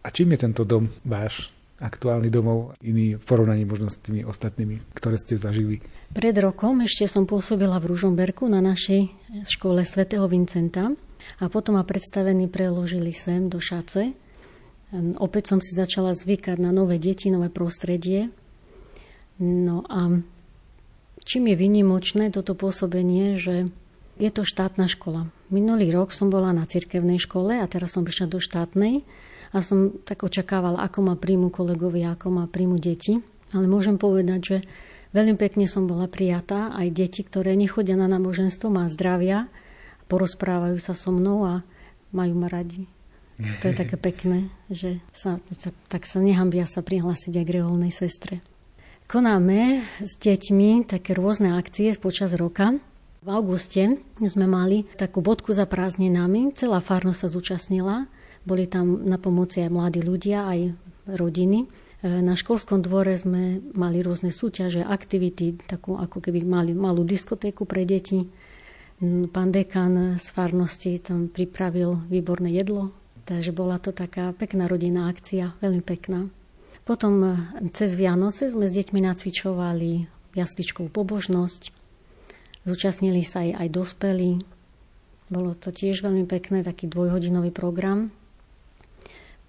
A 0.01 0.09
čím 0.09 0.33
je 0.33 0.49
tento 0.49 0.65
dom 0.65 0.89
váš 1.05 1.53
aktuálny 1.85 2.33
domov, 2.33 2.73
iný 2.81 3.21
v 3.21 3.25
porovnaní 3.29 3.69
možno 3.69 3.93
s 3.93 4.01
tými 4.01 4.25
ostatnými, 4.25 4.97
ktoré 4.97 5.21
ste 5.21 5.37
zažili? 5.37 5.85
Pred 6.17 6.41
rokom 6.41 6.81
ešte 6.81 7.13
som 7.13 7.29
pôsobila 7.29 7.77
v 7.77 7.93
Ružomberku 7.93 8.49
na 8.49 8.65
našej 8.65 9.13
škole 9.53 9.85
svätého 9.85 10.25
Vincenta 10.25 10.97
a 11.37 11.45
potom 11.53 11.77
ma 11.77 11.85
predstavení 11.85 12.49
preložili 12.49 13.13
sem 13.13 13.53
do 13.53 13.61
Šace. 13.61 14.17
Opäť 14.97 15.53
som 15.53 15.61
si 15.61 15.77
začala 15.77 16.17
zvykať 16.17 16.57
na 16.57 16.73
nové 16.73 16.97
deti, 16.97 17.29
nové 17.29 17.53
prostredie. 17.53 18.33
No 19.37 19.85
a 19.85 20.25
čím 21.29 21.53
je 21.53 21.57
vynimočné 21.61 22.33
toto 22.33 22.57
pôsobenie, 22.57 23.37
že 23.37 23.69
je 24.17 24.31
to 24.33 24.49
štátna 24.49 24.89
škola. 24.89 25.29
Minulý 25.53 25.93
rok 25.93 26.11
som 26.11 26.33
bola 26.33 26.57
na 26.57 26.65
cirkevnej 26.65 27.21
škole 27.21 27.61
a 27.61 27.71
teraz 27.71 27.95
som 27.95 28.03
prišla 28.03 28.33
do 28.33 28.41
štátnej 28.41 29.07
a 29.53 29.61
som 29.61 29.93
tak 30.09 30.25
očakávala, 30.25 30.83
ako 30.83 30.99
ma 31.05 31.15
príjmu 31.15 31.53
kolegovia, 31.53 32.17
ako 32.17 32.27
ma 32.33 32.45
príjmu 32.49 32.81
deti. 32.81 33.21
Ale 33.53 33.69
môžem 33.69 33.97
povedať, 33.97 34.41
že 34.41 34.57
veľmi 35.13 35.37
pekne 35.37 35.69
som 35.71 35.85
bola 35.85 36.11
prijatá. 36.11 36.73
Aj 36.73 36.89
deti, 36.89 37.25
ktoré 37.25 37.57
nechodia 37.57 37.97
na 37.97 38.09
náboženstvo, 38.09 38.73
má 38.73 38.89
zdravia, 38.89 39.53
porozprávajú 40.09 40.81
sa 40.81 40.97
so 40.97 41.13
mnou 41.13 41.45
a 41.45 41.55
majú 42.13 42.35
ma 42.41 42.49
radi. 42.49 42.98
To 43.39 43.71
je 43.71 43.75
také 43.75 43.95
pekné, 43.95 44.51
že 44.67 44.99
sa, 45.15 45.39
tak 45.87 46.11
sa 46.11 46.19
nehambia 46.19 46.67
sa 46.67 46.83
prihlásiť 46.83 47.39
aj 47.39 47.45
k 47.47 47.55
reholnej 47.63 47.95
sestre. 47.95 48.43
Konáme 49.07 49.87
s 50.03 50.19
deťmi 50.19 50.85
také 50.91 51.15
rôzne 51.15 51.55
akcie 51.55 51.95
počas 51.97 52.35
roka. 52.35 52.77
V 53.23 53.29
auguste 53.31 54.03
sme 54.19 54.47
mali 54.51 54.85
takú 54.99 55.23
bodku 55.23 55.55
za 55.55 55.71
prázdninami, 55.71 56.51
celá 56.59 56.83
farnosť 56.83 57.19
sa 57.19 57.29
zúčastnila. 57.31 57.97
Boli 58.43 58.67
tam 58.67 59.07
na 59.07 59.17
pomoci 59.17 59.63
aj 59.63 59.71
mladí 59.71 60.03
ľudia, 60.03 60.45
aj 60.51 60.77
rodiny. 61.09 61.65
E, 61.65 61.67
na 62.21 62.35
školskom 62.35 62.83
dvore 62.83 63.15
sme 63.17 63.63
mali 63.73 64.03
rôzne 64.03 64.35
súťaže, 64.35 64.83
aktivity, 64.83 65.57
takú 65.67 65.95
ako 65.95 66.19
keby 66.19 66.43
mali 66.43 66.73
malú 66.75 67.07
diskotéku 67.07 67.65
pre 67.65 67.87
deti. 67.87 68.27
Pán 69.31 69.55
dekan 69.55 70.19
z 70.19 70.27
farnosti 70.35 70.99
tam 70.99 71.31
pripravil 71.31 72.03
výborné 72.11 72.51
jedlo, 72.51 72.91
takže 73.29 73.53
bola 73.53 73.77
to 73.77 73.93
taká 73.93 74.33
pekná 74.33 74.65
rodinná 74.65 75.13
akcia, 75.13 75.53
veľmi 75.61 75.85
pekná. 75.85 76.33
Potom 76.89 77.21
e, 77.21 77.31
cez 77.77 77.93
Vianoce 77.93 78.49
sme 78.49 78.65
s 78.65 78.73
deťmi 78.73 79.05
nacvičovali 79.05 80.09
jasličkovú 80.33 80.89
pobožnosť. 80.89 81.77
Zúčastnili 82.65 83.21
sa 83.21 83.45
aj, 83.45 83.61
aj 83.61 83.69
dospelí. 83.69 84.31
Bolo 85.29 85.53
to 85.53 85.69
tiež 85.69 86.01
veľmi 86.01 86.25
pekné, 86.25 86.65
taký 86.65 86.89
dvojhodinový 86.89 87.53
program. 87.53 88.09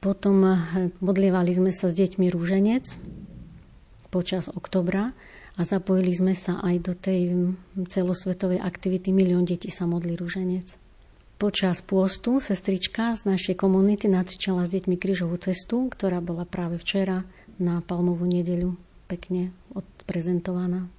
Potom 0.04 0.44
e, 0.44 0.56
modlievali 1.00 1.56
sme 1.56 1.72
sa 1.72 1.88
s 1.88 1.96
deťmi 1.96 2.28
rúženec 2.28 3.00
počas 4.12 4.52
oktobra 4.52 5.16
a 5.56 5.62
zapojili 5.64 6.12
sme 6.12 6.34
sa 6.36 6.60
aj 6.60 6.76
do 6.84 6.94
tej 6.98 7.54
celosvetovej 7.88 8.60
aktivity 8.60 9.16
Milión 9.16 9.48
detí 9.48 9.72
sa 9.72 9.88
modlí 9.88 10.18
rúženec. 10.20 10.89
Počas 11.40 11.80
pôstu 11.80 12.44
sestrička 12.44 13.16
z 13.16 13.24
našej 13.24 13.56
komunity 13.56 14.12
natvičala 14.12 14.68
s 14.68 14.76
deťmi 14.76 15.00
krížovú 15.00 15.40
cestu, 15.40 15.88
ktorá 15.88 16.20
bola 16.20 16.44
práve 16.44 16.76
včera 16.76 17.24
na 17.56 17.80
Palmovú 17.80 18.28
nedeľu 18.28 18.76
pekne 19.08 19.56
odprezentovaná. 19.72 20.92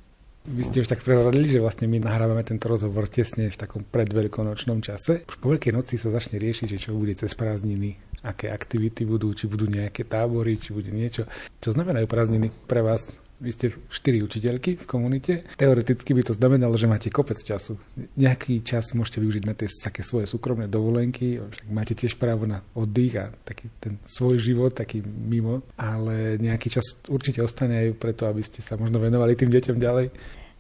Vy 0.49 0.64
ste 0.64 0.80
už 0.80 0.88
tak 0.88 1.05
prezradili, 1.05 1.45
že 1.45 1.61
vlastne 1.61 1.84
my 1.93 2.01
nahrávame 2.01 2.41
tento 2.41 2.72
rozhovor 2.72 3.05
tesne 3.12 3.53
v 3.53 3.61
takom 3.61 3.84
predveľkonočnom 3.84 4.80
čase. 4.80 5.28
Už 5.28 5.36
po 5.45 5.53
Veľkej 5.53 5.76
noci 5.76 6.01
sa 6.01 6.09
začne 6.09 6.41
riešiť, 6.41 6.72
že 6.72 6.88
čo 6.88 6.97
bude 6.97 7.12
cez 7.12 7.36
prázdniny, 7.36 8.01
aké 8.24 8.49
aktivity 8.49 9.05
budú, 9.05 9.36
či 9.36 9.45
budú 9.45 9.68
nejaké 9.68 10.09
tábory, 10.09 10.57
či 10.57 10.72
bude 10.72 10.88
niečo. 10.88 11.28
Čo 11.61 11.76
znamenajú 11.76 12.09
prázdniny 12.09 12.49
pre 12.64 12.80
vás? 12.80 13.20
Vy 13.41 13.57
ste 13.57 13.72
štyri 13.88 14.20
učiteľky 14.20 14.76
v 14.76 14.84
komunite. 14.84 15.49
Teoreticky 15.57 16.12
by 16.12 16.28
to 16.28 16.36
znamenalo, 16.36 16.76
že 16.76 16.84
máte 16.84 17.09
kopec 17.09 17.41
času. 17.41 17.80
Nejaký 18.20 18.61
čas 18.61 18.93
môžete 18.93 19.24
využiť 19.24 19.45
na 19.49 19.57
tie 19.57 19.64
také 19.64 20.05
svoje 20.05 20.28
súkromné 20.28 20.68
dovolenky, 20.68 21.41
však 21.41 21.72
máte 21.72 21.97
tiež 21.97 22.20
právo 22.20 22.45
na 22.45 22.61
oddych 22.76 23.16
a 23.16 23.32
taký 23.49 23.72
ten 23.80 23.97
svoj 24.05 24.36
život, 24.36 24.76
taký 24.76 25.01
mimo, 25.01 25.64
ale 25.80 26.36
nejaký 26.36 26.68
čas 26.68 26.84
určite 27.09 27.41
ostane 27.41 27.88
aj 27.88 27.97
preto, 27.97 28.28
aby 28.28 28.45
ste 28.45 28.61
sa 28.61 28.76
možno 28.76 29.01
venovali 29.01 29.32
tým 29.32 29.49
deťom 29.49 29.80
ďalej. 29.80 30.12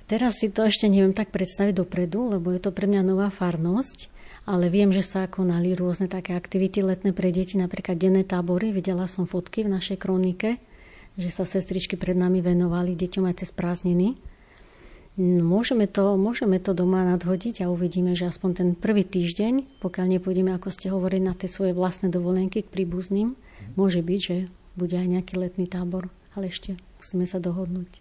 Teraz 0.08 0.40
si 0.40 0.48
to 0.48 0.64
ešte 0.64 0.88
neviem 0.88 1.12
tak 1.12 1.36
predstaviť 1.36 1.84
dopredu, 1.84 2.32
lebo 2.32 2.48
je 2.50 2.64
to 2.64 2.72
pre 2.72 2.88
mňa 2.88 3.04
nová 3.04 3.28
farnosť, 3.28 4.08
ale 4.48 4.72
viem, 4.72 4.88
že 4.88 5.04
sa 5.04 5.28
konali 5.28 5.76
rôzne 5.76 6.08
také 6.08 6.32
aktivity 6.32 6.80
letné 6.80 7.12
pre 7.12 7.28
deti, 7.28 7.60
napríklad 7.60 8.00
denné 8.00 8.24
tábory. 8.24 8.72
Videla 8.72 9.04
som 9.04 9.28
fotky 9.28 9.68
v 9.68 9.76
našej 9.76 10.00
kronike, 10.00 10.58
že 11.18 11.30
sa 11.32 11.48
sestričky 11.48 11.98
pred 11.98 12.14
nami 12.14 12.44
venovali 12.44 12.94
deťom 12.94 13.26
aj 13.26 13.46
cez 13.46 13.50
prázdniny. 13.50 14.18
No, 15.20 15.42
môžeme, 15.42 15.90
to, 15.90 16.14
môžeme 16.16 16.62
to 16.62 16.72
doma 16.72 17.02
nadhodiť 17.02 17.66
a 17.66 17.70
uvidíme, 17.72 18.14
že 18.14 18.30
aspoň 18.30 18.50
ten 18.54 18.68
prvý 18.78 19.02
týždeň, 19.02 19.82
pokiaľ 19.82 20.06
nepôjdeme, 20.16 20.54
ako 20.54 20.70
ste 20.70 20.88
hovorili, 20.88 21.26
na 21.26 21.34
tie 21.34 21.50
svoje 21.50 21.74
vlastné 21.74 22.08
dovolenky 22.08 22.62
k 22.62 22.72
príbuzným, 22.72 23.34
môže 23.74 24.00
byť, 24.00 24.20
že 24.22 24.36
bude 24.78 24.96
aj 24.96 25.08
nejaký 25.10 25.34
letný 25.36 25.66
tábor, 25.66 26.08
ale 26.32 26.48
ešte 26.48 26.78
musíme 27.02 27.26
sa 27.26 27.42
dohodnúť. 27.42 28.00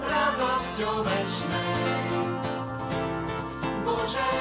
Radosťou 0.00 1.04
večnej. 1.04 2.08
Božej 3.84 4.40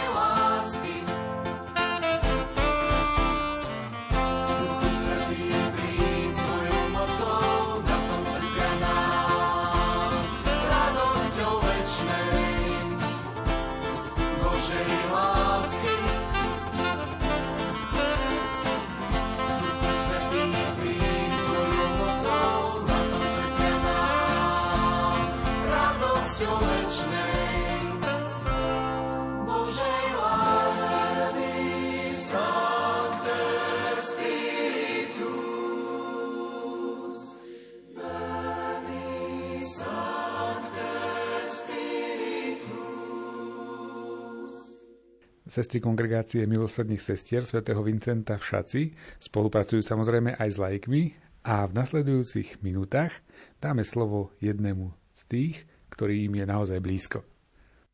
Sestry 45.60 45.84
kongregácie 45.84 46.48
milosrdných 46.48 47.04
sestier 47.04 47.44
svätého 47.44 47.84
Vincenta 47.84 48.40
v 48.40 48.48
Šaci 48.48 48.82
spolupracujú 49.20 49.84
samozrejme 49.84 50.40
aj 50.40 50.56
s 50.56 50.58
laikmi 50.58 51.02
a 51.44 51.68
v 51.68 51.76
nasledujúcich 51.76 52.64
minútach 52.64 53.12
dáme 53.60 53.84
slovo 53.84 54.32
jednému 54.40 54.96
z 55.20 55.24
tých, 55.28 55.56
ktorý 55.92 56.32
im 56.32 56.40
je 56.40 56.46
naozaj 56.48 56.80
blízko. 56.80 57.28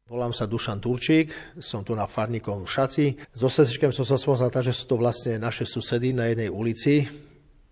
Volám 0.06 0.30
sa 0.30 0.46
Dušan 0.46 0.78
Turčík, 0.78 1.58
som 1.58 1.82
tu 1.82 1.98
na 1.98 2.06
farníkom 2.06 2.70
v 2.70 2.70
Šaci. 2.70 3.06
So 3.34 3.50
sestričkem 3.50 3.90
som 3.90 4.06
sa 4.06 4.22
spoznal 4.22 4.54
tak, 4.54 4.70
že 4.70 4.78
sú 4.78 4.86
to 4.86 5.02
vlastne 5.02 5.42
naše 5.42 5.66
susedy 5.66 6.14
na 6.14 6.30
jednej 6.30 6.54
ulici. 6.54 7.10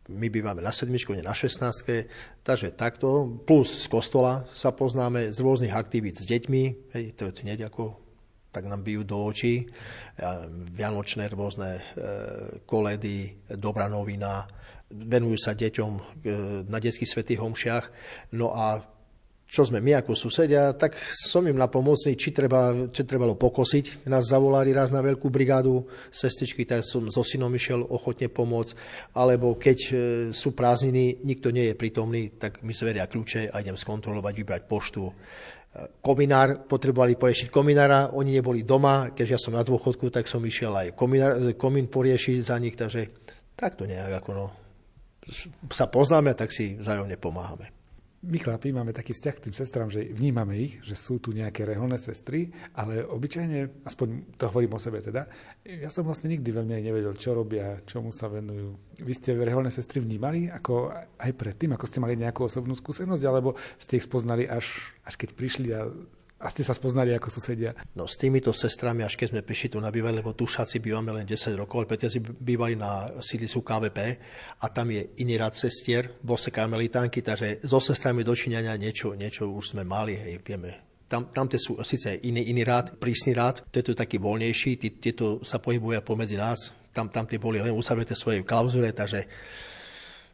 My 0.09 0.33
bývame 0.33 0.65
na 0.65 0.73
sedmičku, 0.73 1.13
nie 1.13 1.21
na 1.21 1.37
16. 1.37 2.41
Takže 2.41 2.73
takto, 2.73 3.29
plus 3.45 3.77
z 3.77 3.85
kostola 3.85 4.49
sa 4.57 4.73
poznáme, 4.73 5.29
z 5.29 5.37
rôznych 5.37 5.77
aktivít 5.77 6.17
s 6.17 6.25
deťmi, 6.25 6.63
hej, 6.97 7.13
to 7.13 7.29
je 7.29 7.45
hneď 7.45 7.69
ako 7.69 8.02
tak 8.53 8.69
nám 8.69 8.85
bijú 8.85 9.01
do 9.01 9.17
očí. 9.25 9.65
A 10.21 10.45
Vianočné 10.47 11.25
rôzne 11.33 11.81
e, 11.81 11.81
koledy, 12.69 13.33
dobrá 13.57 13.89
novina, 13.89 14.45
venujú 14.93 15.41
sa 15.41 15.57
deťom 15.57 15.91
e, 15.97 16.01
na 16.69 16.77
detských 16.77 17.09
svetých 17.09 17.41
homšiach. 17.41 17.85
No 18.37 18.53
a 18.53 18.93
čo 19.53 19.69
sme 19.69 19.85
my 19.85 20.01
ako 20.01 20.17
susedia, 20.17 20.73
tak 20.73 20.97
som 21.13 21.45
im 21.45 21.53
napomocný, 21.53 22.17
či, 22.17 22.33
treba, 22.33 22.89
či 22.89 23.05
trebalo 23.05 23.37
pokosiť. 23.37 24.09
Nás 24.09 24.33
zavolali 24.33 24.73
raz 24.73 24.89
na 24.89 24.97
veľkú 25.05 25.29
brigádu 25.29 25.85
sestričky, 26.09 26.65
tak 26.65 26.81
som 26.81 27.05
so 27.13 27.21
synom 27.21 27.53
išiel 27.53 27.85
ochotne 27.85 28.33
pomôcť. 28.33 28.73
Alebo 29.13 29.53
keď 29.53 29.77
e, 29.77 29.93
sú 30.33 30.57
prázdniny, 30.57 31.21
nikto 31.21 31.53
nie 31.53 31.69
je 31.69 31.77
prítomný, 31.77 32.33
tak 32.33 32.65
mi 32.65 32.73
zveria 32.73 33.05
kľúče 33.05 33.53
a 33.53 33.61
idem 33.61 33.77
skontrolovať, 33.77 34.33
vybrať 34.41 34.61
poštu. 34.65 35.05
E, 35.73 35.99
Kominár, 35.99 36.69
potrebovali 36.69 37.17
poriešiť 37.17 37.49
kominára, 37.49 38.13
oni 38.13 38.37
neboli 38.37 38.61
doma, 38.61 39.09
keďže 39.11 39.33
ja 39.33 39.41
som 39.41 39.57
na 39.57 39.65
dôchodku, 39.65 40.13
tak 40.13 40.29
som 40.29 40.45
išiel 40.45 40.73
aj 40.73 40.93
kominár, 40.93 41.41
komín 41.57 41.89
poriešiť 41.89 42.37
za 42.45 42.61
nich, 42.61 42.77
takže 42.77 43.09
takto 43.57 43.89
nejak 43.89 44.21
ako 44.21 44.29
no, 44.37 44.45
sa 45.73 45.89
poznáme, 45.89 46.37
tak 46.37 46.53
si 46.53 46.77
vzájomne 46.77 47.17
pomáhame. 47.17 47.82
My 48.23 48.39
chlapí 48.39 48.71
máme 48.71 48.95
taký 48.95 49.11
vzťah 49.11 49.35
k 49.35 49.43
tým 49.51 49.55
sestrám, 49.55 49.91
že 49.91 50.07
vnímame 50.07 50.55
ich, 50.55 50.79
že 50.79 50.95
sú 50.95 51.19
tu 51.19 51.35
nejaké 51.35 51.67
reholné 51.67 51.99
sestry, 51.99 52.55
ale 52.71 53.03
obyčajne, 53.03 53.83
aspoň 53.83 54.39
to 54.39 54.47
hovorím 54.47 54.75
o 54.75 54.79
sebe 54.79 55.03
teda, 55.03 55.27
ja 55.67 55.91
som 55.91 56.07
vlastne 56.07 56.31
nikdy 56.31 56.47
veľmi 56.55 56.71
aj 56.71 56.83
nevedel, 56.87 57.13
čo 57.19 57.35
robia, 57.35 57.83
čomu 57.83 58.15
sa 58.15 58.31
venujú. 58.31 58.79
Vy 59.03 59.13
ste 59.19 59.35
reholné 59.35 59.75
sestry 59.75 59.99
vnímali 59.99 60.47
ako 60.47 60.95
aj 61.19 61.31
predtým, 61.35 61.75
ako 61.75 61.83
ste 61.83 61.99
mali 61.99 62.15
nejakú 62.15 62.47
osobnú 62.47 62.71
skúsenosť, 62.79 63.23
alebo 63.27 63.59
ste 63.75 63.99
ich 63.99 64.07
spoznali 64.07 64.47
až, 64.47 64.71
až 65.03 65.19
keď 65.19 65.29
prišli 65.35 65.67
a 65.75 65.91
a 66.43 66.51
ste 66.51 66.67
sa 66.67 66.75
spoznali 66.75 67.15
ako 67.15 67.31
susedia? 67.31 67.71
No 67.95 68.03
s 68.03 68.19
týmito 68.19 68.51
sestrami, 68.51 69.07
až 69.07 69.15
keď 69.15 69.31
sme 69.31 69.47
prišli 69.47 69.73
tu 69.73 69.77
nabývali, 69.79 70.19
lebo 70.19 70.35
tu 70.35 70.43
šaci 70.43 70.83
bývame 70.83 71.15
len 71.15 71.23
10 71.23 71.55
rokov, 71.55 71.87
ale 71.87 71.89
predtým 71.95 72.19
bývali 72.35 72.75
na 72.75 73.15
sídlisku 73.23 73.63
KVP 73.63 73.99
a 74.59 74.65
tam 74.67 74.91
je 74.91 75.15
iný 75.23 75.39
rad 75.39 75.55
sestier, 75.55 76.19
bose 76.19 76.51
karmelitánky, 76.51 77.23
takže 77.23 77.63
so 77.63 77.79
sestrami 77.79 78.27
dočinania 78.27 78.75
niečo, 78.75 79.15
niečo 79.15 79.47
už 79.47 79.71
sme 79.71 79.87
mali, 79.87 80.19
hej, 80.19 80.43
vieme, 80.43 80.83
tam, 81.07 81.31
tam 81.31 81.47
sú 81.47 81.79
síce 81.79 82.19
iný, 82.27 82.51
iný 82.51 82.67
rád, 82.67 82.99
prísny 82.99 83.31
rád, 83.31 83.63
to 83.71 83.79
je 83.79 83.95
taký 83.95 84.19
voľnejší, 84.19 84.75
tí, 84.75 84.99
tieto 84.99 85.39
sa 85.47 85.63
pohybujú 85.63 86.03
pomedzi 86.03 86.35
nás, 86.35 86.75
tam, 86.91 87.07
tam 87.07 87.23
tie 87.23 87.39
boli 87.39 87.63
len 87.63 87.71
usavreté 87.71 88.19
svoje 88.19 88.43
klauzure, 88.43 88.91
takže 88.91 89.23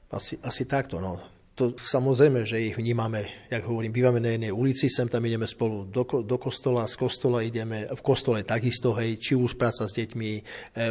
asi, 0.09 0.41
asi 0.41 0.65
takto, 0.65 0.97
no 0.97 1.38
to 1.59 1.75
samozrejme, 1.75 2.47
že 2.47 2.71
ich 2.71 2.79
vnímame, 2.79 3.27
jak 3.51 3.67
hovorím, 3.67 3.91
bývame 3.91 4.23
na 4.23 4.31
jednej 4.31 4.55
ulici, 4.55 4.87
sem 4.87 5.11
tam 5.11 5.19
ideme 5.27 5.43
spolu 5.43 5.83
do, 5.91 6.07
do 6.23 6.37
kostola, 6.39 6.87
z 6.87 6.95
kostola 6.95 7.43
ideme, 7.43 7.83
v 7.91 7.99
kostole 7.99 8.47
takisto, 8.47 8.95
hej, 8.95 9.19
či 9.19 9.35
už 9.35 9.59
práca 9.59 9.83
s 9.83 9.91
deťmi, 9.91 10.31
e, 10.39 10.41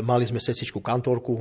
mali 0.04 0.28
sme 0.28 0.36
sestričku 0.36 0.84
kantorku, 0.84 1.40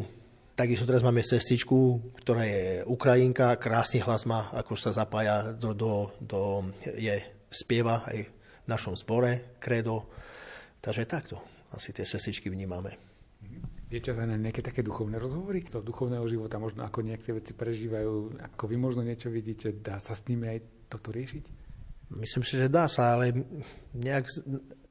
takisto 0.55 0.87
teraz 0.87 1.03
máme 1.03 1.19
sestričku, 1.27 1.99
ktorá 2.23 2.47
je 2.47 2.87
Ukrajinka, 2.87 3.59
krásny 3.59 3.99
hlas 3.99 4.23
má, 4.23 4.47
ako 4.55 4.79
sa 4.79 4.95
zapája 4.95 5.51
do, 5.51 5.75
do, 5.75 5.91
do 6.23 6.41
je, 6.95 7.19
spieva 7.51 8.07
aj 8.07 8.31
v 8.31 8.67
našom 8.71 8.95
zbore, 8.95 9.59
kredo, 9.59 10.07
takže 10.79 11.03
takto 11.03 11.43
asi 11.75 11.91
tie 11.91 12.07
sestričky 12.07 12.47
vnímame. 12.47 13.06
Čas 13.87 14.19
aj 14.19 14.27
na 14.27 14.35
nejaké 14.35 14.59
také 14.59 14.83
duchovné 14.83 15.15
rozhovory 15.15 15.63
z 15.63 15.79
duchovného 15.79 16.27
života, 16.27 16.59
možno 16.59 16.83
ako 16.83 17.07
nejaké 17.07 17.31
veci 17.31 17.55
prežívajú, 17.55 18.35
ako 18.51 18.63
vy 18.67 18.75
možno 18.75 18.99
niečo 18.99 19.31
vidíte, 19.31 19.79
dá 19.79 19.95
sa 20.03 20.11
s 20.11 20.27
nimi 20.27 20.43
aj 20.43 20.59
toto 20.91 21.15
riešiť? 21.15 21.43
Myslím 22.19 22.43
si, 22.43 22.59
že 22.59 22.67
dá 22.67 22.87
sa, 22.91 23.15
ale 23.15 23.31
nejak 23.95 24.27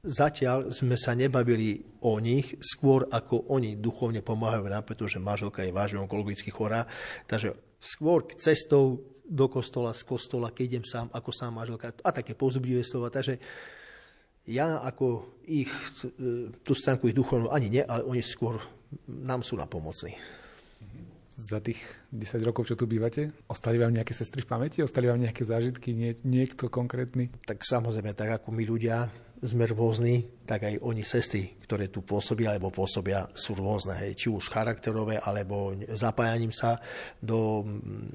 zatiaľ 0.01 0.73
sme 0.73 0.97
sa 0.97 1.13
nebavili 1.13 1.85
o 2.05 2.17
nich 2.21 2.57
skôr 2.61 3.05
ako 3.09 3.53
oni 3.53 3.77
duchovne 3.77 4.25
pomáhajú 4.25 4.65
nám, 4.69 4.85
pretože 4.89 5.21
manželka 5.21 5.65
je 5.65 5.77
vážne 5.77 6.01
onkologicky 6.01 6.49
chorá. 6.49 6.89
Takže 7.29 7.53
skôr 7.77 8.25
cestou 8.41 9.13
do 9.29 9.47
kostola, 9.51 9.93
z 9.93 10.09
kostola, 10.09 10.53
keď 10.53 10.65
idem 10.65 10.85
sám, 10.89 11.13
ako 11.13 11.31
sám 11.37 11.53
manželka 11.53 11.93
a 12.01 12.11
také 12.13 12.33
povzbudivé 12.33 12.81
slova. 12.81 13.13
Takže 13.13 13.41
ja 14.47 14.79
ako 14.79 15.37
ich, 15.51 15.73
tú 16.63 16.73
stránku 16.73 17.11
ich 17.11 17.19
duchovnú 17.19 17.51
ani 17.51 17.67
nie, 17.67 17.83
ale 17.83 18.07
oni 18.07 18.23
skôr 18.23 18.63
nám 19.05 19.45
sú 19.45 19.59
na 19.59 19.69
pomocní. 19.69 20.17
Za 21.37 21.61
tých 21.61 21.77
10 22.17 22.41
rokov, 22.49 22.65
čo 22.65 22.81
tu 22.81 22.89
bývate, 22.89 23.29
ostali 23.45 23.77
vám 23.77 23.93
nejaké 23.93 24.17
sestry 24.17 24.41
v 24.41 24.49
pamäti? 24.49 24.81
Ostali 24.81 25.13
vám 25.13 25.21
nejaké 25.21 25.45
zážitky? 25.45 25.93
Nie, 25.93 26.17
niekto 26.25 26.73
konkrétny? 26.73 27.29
Tak 27.45 27.61
samozrejme, 27.61 28.17
tak 28.17 28.41
ako 28.41 28.57
my 28.57 28.65
ľudia 28.65 29.13
sme 29.45 29.69
rôzni, 29.69 30.25
tak 30.49 30.65
aj 30.65 30.81
oni 30.81 31.05
sestry, 31.05 31.61
ktoré 31.61 31.93
tu 31.93 32.01
pôsobia 32.01 32.57
alebo 32.57 32.73
pôsobia, 32.73 33.29
sú 33.37 33.53
rôzne. 33.53 33.93
Hej. 34.01 34.17
Či 34.17 34.27
už 34.33 34.49
charakterové, 34.49 35.21
alebo 35.21 35.77
zapájaním 35.93 36.57
sa 36.57 36.81
do 37.21 37.61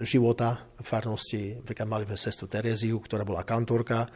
života 0.01 0.65
farnosti. 0.81 1.61
Napríklad 1.61 1.87
mali 1.87 2.09
sme 2.09 2.17
sestru 2.17 2.49
Tereziu, 2.49 2.97
ktorá 2.97 3.21
bola 3.21 3.45
kantorka, 3.45 4.09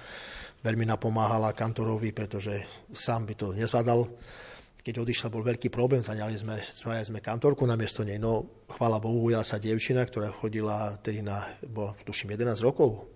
veľmi 0.66 0.89
napomáhala 0.89 1.53
kantorovi, 1.53 2.09
pretože 2.09 2.66
sám 2.89 3.30
by 3.30 3.34
to 3.38 3.53
nezvládal 3.53 4.09
keď 4.86 5.02
odišla, 5.02 5.34
bol 5.34 5.42
veľký 5.42 5.74
problém, 5.74 6.06
zaňali 6.06 6.38
sme, 6.38 6.62
zvajali 6.62 7.10
sme 7.10 7.18
kantorku 7.18 7.66
na 7.66 7.74
miesto 7.74 8.06
nej. 8.06 8.22
No, 8.22 8.46
chvála 8.70 9.02
Bohu, 9.02 9.26
ujala 9.26 9.42
sa 9.42 9.58
dievčina, 9.58 10.06
ktorá 10.06 10.30
chodila 10.30 10.94
tedy 11.02 11.26
na, 11.26 11.42
bola, 11.66 11.98
tuším, 12.06 12.38
11 12.38 12.62
rokov 12.62 13.10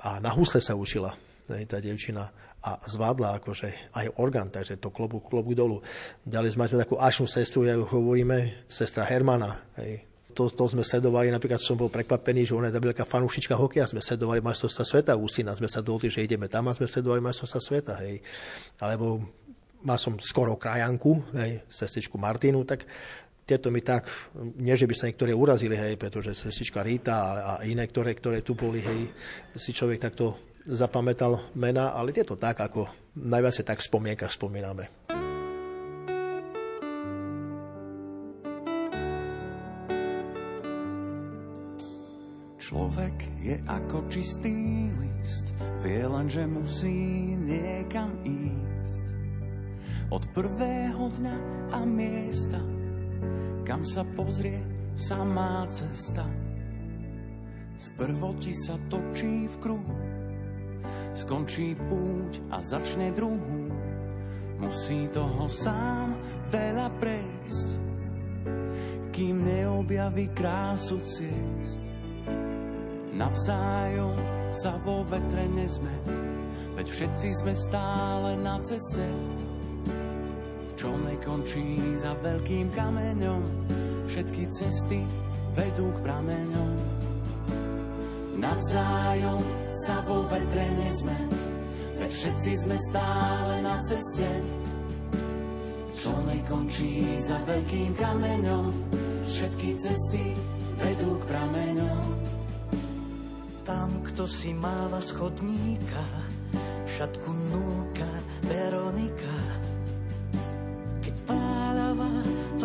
a 0.00 0.16
na 0.24 0.32
husle 0.32 0.64
sa 0.64 0.72
učila 0.72 1.12
tá 1.44 1.76
dievčina. 1.84 2.32
a 2.62 2.78
zvládla 2.86 3.42
akože 3.42 3.90
aj 3.90 4.22
orgán, 4.22 4.46
takže 4.46 4.78
to 4.78 4.94
klobu, 4.94 5.18
klobu 5.18 5.50
dolu. 5.50 5.82
Ďalej 6.22 6.54
sme, 6.54 6.70
sme 6.70 6.78
takú 6.86 6.94
ašnú 6.94 7.26
sestru, 7.26 7.66
ja 7.66 7.74
ju 7.74 7.82
hovoríme, 7.82 8.70
sestra 8.70 9.02
Hermana. 9.02 9.66
Hej. 9.82 10.06
To, 10.38 10.46
to 10.46 10.70
sme 10.70 10.86
sledovali, 10.86 11.28
napríklad 11.28 11.58
som 11.58 11.74
bol 11.74 11.90
prekvapený, 11.90 12.46
že 12.48 12.54
ona 12.54 12.70
je 12.70 12.78
veľká 12.78 13.02
fanúšička 13.02 13.58
hokeja, 13.58 13.90
sme 13.90 13.98
sledovali 13.98 14.38
majstrovstva 14.40 14.84
sveta 14.86 15.12
u 15.18 15.26
sme 15.26 15.68
sa 15.68 15.82
dohodli, 15.82 16.08
že 16.08 16.22
ideme 16.22 16.46
tam 16.46 16.70
a 16.70 16.78
sme 16.78 16.86
sledovali 16.86 17.20
majstrovstva 17.20 17.60
sveta. 17.60 17.94
Hej. 18.06 18.22
Alebo 18.78 19.26
mal 19.82 19.98
som 19.98 20.18
skoro 20.18 20.58
krajanku, 20.58 21.34
hej, 21.34 21.66
sestričku 21.66 22.18
Martinu, 22.18 22.62
tak 22.62 22.86
tieto 23.42 23.74
mi 23.74 23.82
tak, 23.82 24.06
nie 24.62 24.74
že 24.78 24.86
by 24.86 24.94
sa 24.94 25.08
niektoré 25.10 25.34
urazili, 25.34 25.74
hej, 25.74 25.98
pretože 25.98 26.32
sestrička 26.32 26.80
Rita 26.80 27.14
a, 27.14 27.30
a 27.34 27.52
iné, 27.66 27.84
ktoré, 27.90 28.14
ktoré 28.14 28.40
tu 28.46 28.54
boli, 28.54 28.80
hej, 28.80 29.10
si 29.58 29.74
človek 29.74 29.98
takto 29.98 30.38
zapamätal 30.62 31.50
mena, 31.58 31.90
ale 31.90 32.14
je 32.14 32.22
to 32.22 32.38
tak, 32.38 32.62
ako 32.62 32.86
najviac 33.18 33.66
tak 33.66 33.82
v 33.82 33.88
spomienkach 33.90 34.30
spomíname. 34.30 34.88
Človek 42.62 43.16
je 43.44 43.60
ako 43.68 44.08
čistý 44.08 44.88
list, 44.96 45.52
vie 45.84 46.08
len, 46.08 46.24
že 46.24 46.48
musí 46.48 47.36
niekam 47.36 48.16
ísť. 48.24 49.11
Od 50.12 50.28
prvého 50.36 51.08
dňa 51.08 51.36
a 51.72 51.88
miesta, 51.88 52.60
kam 53.64 53.80
sa 53.80 54.04
pozrie 54.12 54.60
samá 54.92 55.64
cesta. 55.72 56.28
Sprvo 57.80 58.36
ti 58.36 58.52
sa 58.52 58.76
točí 58.92 59.48
v 59.48 59.56
kruhu, 59.56 59.96
skončí 61.16 61.72
púť 61.88 62.44
a 62.52 62.60
začne 62.60 63.16
druhú. 63.16 63.72
Musí 64.60 65.08
toho 65.08 65.48
sám 65.48 66.20
veľa 66.52 66.92
prejsť, 67.00 67.68
kým 69.16 69.48
neobjaví 69.48 70.28
krásu 70.36 71.00
ciest. 71.00 71.88
Navzájom 73.16 74.12
sa 74.52 74.76
vo 74.76 75.08
vetre 75.08 75.48
nezme, 75.48 75.96
veď 76.76 76.84
všetci 76.84 77.28
sme 77.32 77.56
stále 77.56 78.36
na 78.36 78.60
ceste. 78.60 79.08
Čo 80.82 80.98
nekončí 80.98 81.94
za 81.94 82.10
veľkým 82.26 82.66
kameňom, 82.74 83.46
všetky 84.10 84.50
cesty 84.50 85.06
vedú 85.54 85.94
k 85.94 85.98
prameňom. 86.02 86.74
Navzájom 88.42 89.46
sa 89.86 90.02
vo 90.02 90.26
vetre 90.26 90.66
nezme, 90.74 91.14
veď 92.02 92.10
všetci 92.10 92.66
sme 92.66 92.74
stále 92.90 93.62
na 93.62 93.78
ceste. 93.86 94.26
Čo 95.94 96.18
nekončí 96.26 97.14
za 97.22 97.38
veľkým 97.46 97.94
kameňom, 97.94 98.66
všetky 99.22 99.78
cesty 99.78 100.34
vedú 100.82 101.14
k 101.22 101.30
prameňom. 101.30 102.04
Tam, 103.62 104.02
kto 104.02 104.26
si 104.26 104.50
máva 104.50 104.98
schodníka, 104.98 106.02
šatku 106.90 107.30
núka 107.54 108.10
Veronika. 108.50 109.51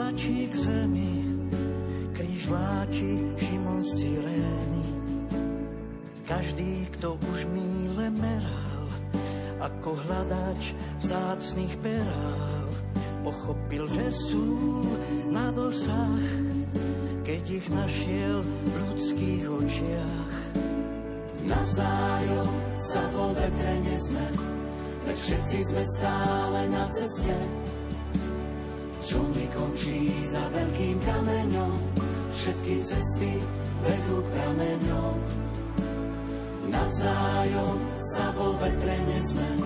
Tlačí 0.08 0.48
k 0.48 0.56
zemi, 0.56 1.14
kríž 2.16 2.48
vláči 2.48 3.28
Šimon 3.44 3.84
z 3.84 3.92
Cyrény. 4.00 4.86
Každý, 6.24 6.88
kto 6.96 7.20
už 7.28 7.44
míle 7.52 8.08
meral, 8.16 8.88
ako 9.60 10.00
hľadač 10.08 10.72
vzácných 11.04 11.76
perál, 11.84 12.68
pochopil, 13.20 13.84
že 13.92 14.08
sú 14.32 14.48
na 15.28 15.52
dosah, 15.52 16.24
keď 17.28 17.44
ich 17.52 17.68
našiel 17.68 18.48
v 18.48 18.74
ľudských 18.88 19.44
očiach. 19.44 20.36
Navzájom 21.52 22.52
sa 22.80 23.04
vo 23.12 23.36
vetre 23.36 23.76
nezme, 23.84 24.28
veď 25.04 25.18
všetci 25.20 25.58
sme 25.68 25.84
stále 26.00 26.60
na 26.72 26.88
ceste. 26.96 27.67
Čo 29.08 29.24
nekončí 29.24 30.28
za 30.28 30.44
veľkým 30.52 31.00
kameňom, 31.00 31.80
všetky 32.28 32.84
cesty 32.84 33.40
vedú 33.80 34.20
k 34.20 34.28
prameňom. 34.36 35.16
Navzájom 36.68 37.78
sa 38.12 38.36
vo 38.36 38.52
vetre 38.60 39.00
nezme, 39.08 39.64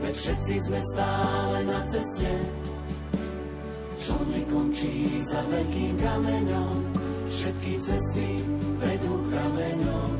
veď 0.00 0.14
všetci 0.16 0.54
sme 0.64 0.80
stále 0.96 1.56
na 1.68 1.84
ceste. 1.84 2.32
Čo 4.00 4.16
nekončí 4.32 5.28
za 5.28 5.44
veľkým 5.44 6.00
kameňom, 6.00 6.72
všetky 7.28 7.76
cesty 7.84 8.40
vedú 8.80 9.12
k 9.12 9.26
prameňom. 9.28 10.19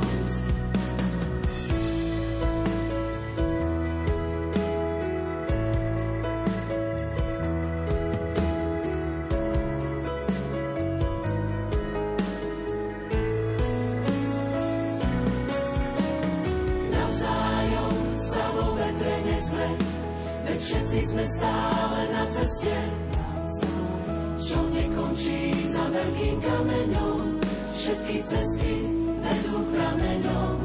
Cesty 28.21 28.73
vedú 29.21 29.57
prameňom. 29.73 30.55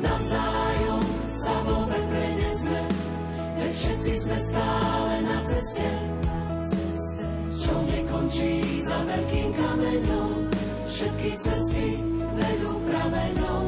Navzájom 0.00 1.04
sa 1.38 1.54
vo 1.66 1.78
vetre 1.86 2.26
nezme, 2.34 2.82
veď 3.58 3.72
všetci 3.72 4.12
sme 4.26 4.38
stále 4.42 5.12
na 5.22 5.36
ceste, 5.46 5.88
čo 7.54 7.74
nekončí 7.86 8.52
za 8.82 8.98
veľkým 9.06 9.48
kameňom. 9.54 10.30
Všetky 10.90 11.30
cesty 11.38 11.86
vedú 12.34 12.70
prameňom. 12.90 13.64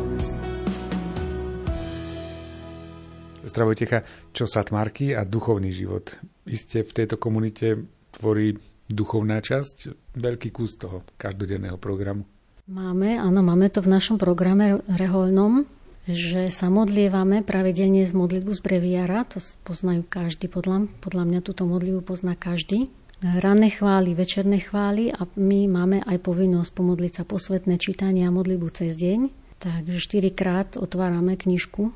Zdravojtecha, 3.42 3.98
čo 4.32 4.48
satmarky 4.48 5.12
a 5.12 5.28
duchovný 5.28 5.70
život. 5.70 6.16
Isté 6.48 6.80
v 6.80 7.04
tejto 7.04 7.20
komunite 7.20 7.84
tvorí 8.16 8.56
duchovná 8.88 9.40
časť, 9.40 9.92
veľký 10.16 10.48
kus 10.52 10.76
toho 10.80 11.04
každodenného 11.20 11.76
programu. 11.76 12.31
Máme, 12.72 13.20
áno, 13.20 13.44
máme 13.44 13.68
to 13.68 13.84
v 13.84 13.92
našom 13.92 14.16
programe 14.16 14.80
reholnom, 14.88 15.68
že 16.08 16.48
sa 16.48 16.72
modlievame 16.72 17.44
pravidelne 17.44 18.00
z 18.00 18.16
modlitbu 18.16 18.48
z 18.48 18.60
breviara, 18.64 19.28
to 19.28 19.44
poznajú 19.60 20.00
každý, 20.08 20.48
podľa, 20.48 20.88
podľa 21.04 21.24
mňa 21.28 21.40
túto 21.44 21.68
modlitbu 21.68 22.00
pozná 22.00 22.32
každý. 22.32 22.88
ranné 23.20 23.76
chvály, 23.76 24.16
večerné 24.16 24.64
chvály 24.64 25.12
a 25.12 25.28
my 25.36 25.68
máme 25.68 26.00
aj 26.00 26.16
povinnosť 26.24 26.72
pomodliť 26.72 27.12
sa 27.20 27.24
posvetné 27.28 27.76
čítanie 27.76 28.24
a 28.24 28.32
modlibu 28.32 28.72
cez 28.72 28.96
deň. 28.96 29.28
Takže 29.60 30.00
štyrikrát 30.00 30.80
otvárame 30.80 31.36
knižku 31.36 31.92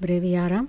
breviára. 0.00 0.64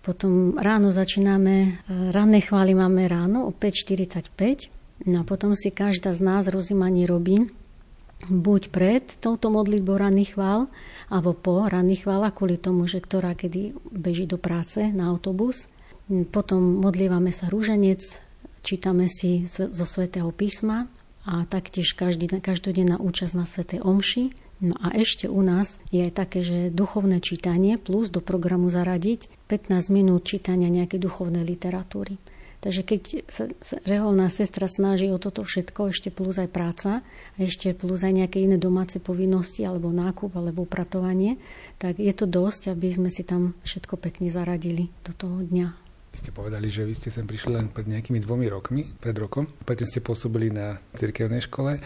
Potom 0.00 0.56
ráno 0.56 0.88
začíname, 0.88 1.54
e, 1.54 1.68
ranné 2.16 2.40
chvály 2.40 2.72
máme 2.72 3.04
ráno 3.12 3.44
o 3.44 3.52
5.45 3.52 4.72
no 5.04 5.20
a 5.20 5.24
potom 5.28 5.52
si 5.52 5.68
každá 5.68 6.16
z 6.16 6.24
nás 6.24 6.48
rozímanie 6.48 7.04
robí 7.04 7.44
buď 8.24 8.62
pred 8.72 9.04
touto 9.20 9.52
modlitbou 9.52 10.00
ranných 10.00 10.34
chvál, 10.34 10.72
alebo 11.12 11.36
po 11.36 11.68
ranných 11.68 12.08
chvála, 12.08 12.32
kvôli 12.32 12.56
tomu, 12.56 12.88
že 12.88 13.04
ktorá 13.04 13.36
kedy 13.36 13.76
beží 13.92 14.24
do 14.24 14.40
práce 14.40 14.80
na 14.90 15.12
autobus. 15.12 15.68
Potom 16.32 16.80
modlívame 16.80 17.34
sa 17.34 17.50
rúženec, 17.50 18.00
čítame 18.62 19.10
si 19.10 19.44
zo 19.50 19.86
svätého 19.86 20.30
písma 20.30 20.86
a 21.26 21.42
taktiež 21.46 21.94
každý, 21.98 22.30
každodenná 22.38 22.98
účasť 23.02 23.34
na 23.34 23.46
svätej 23.46 23.82
omši. 23.82 24.30
No 24.56 24.72
a 24.80 24.96
ešte 24.96 25.28
u 25.28 25.44
nás 25.44 25.76
je 25.92 26.00
aj 26.00 26.12
také, 26.16 26.40
že 26.40 26.72
duchovné 26.72 27.20
čítanie 27.20 27.76
plus 27.76 28.08
do 28.08 28.24
programu 28.24 28.72
zaradiť 28.72 29.28
15 29.52 29.92
minút 29.92 30.24
čítania 30.24 30.72
nejakej 30.72 30.96
duchovnej 30.96 31.44
literatúry. 31.44 32.16
Takže 32.66 32.82
keď 32.82 33.02
sa, 33.30 33.46
reholná 33.86 34.26
sestra 34.26 34.66
snaží 34.66 35.06
o 35.14 35.22
toto 35.22 35.46
všetko, 35.46 35.94
ešte 35.94 36.10
plus 36.10 36.34
aj 36.34 36.50
práca, 36.50 37.06
ešte 37.38 37.70
plus 37.78 38.02
aj 38.02 38.10
nejaké 38.10 38.42
iné 38.42 38.58
domáce 38.58 38.98
povinnosti, 38.98 39.62
alebo 39.62 39.94
nákup, 39.94 40.34
alebo 40.34 40.66
upratovanie, 40.66 41.38
tak 41.78 42.02
je 42.02 42.10
to 42.10 42.26
dosť, 42.26 42.74
aby 42.74 42.90
sme 42.90 43.06
si 43.06 43.22
tam 43.22 43.54
všetko 43.62 44.02
pekne 44.02 44.34
zaradili 44.34 44.90
do 45.06 45.14
toho 45.14 45.46
dňa. 45.46 45.78
Vy 46.10 46.16
ste 46.18 46.34
povedali, 46.34 46.66
že 46.66 46.82
vy 46.82 46.94
ste 46.98 47.14
sem 47.14 47.22
prišli 47.22 47.54
len 47.54 47.70
pred 47.70 47.86
nejakými 47.86 48.18
dvomi 48.18 48.50
rokmi, 48.50 48.98
pred 48.98 49.14
rokom. 49.14 49.46
Predtým 49.62 49.86
ste 49.86 50.00
pôsobili 50.02 50.50
na 50.50 50.82
cirkevnej 50.98 51.46
škole, 51.46 51.78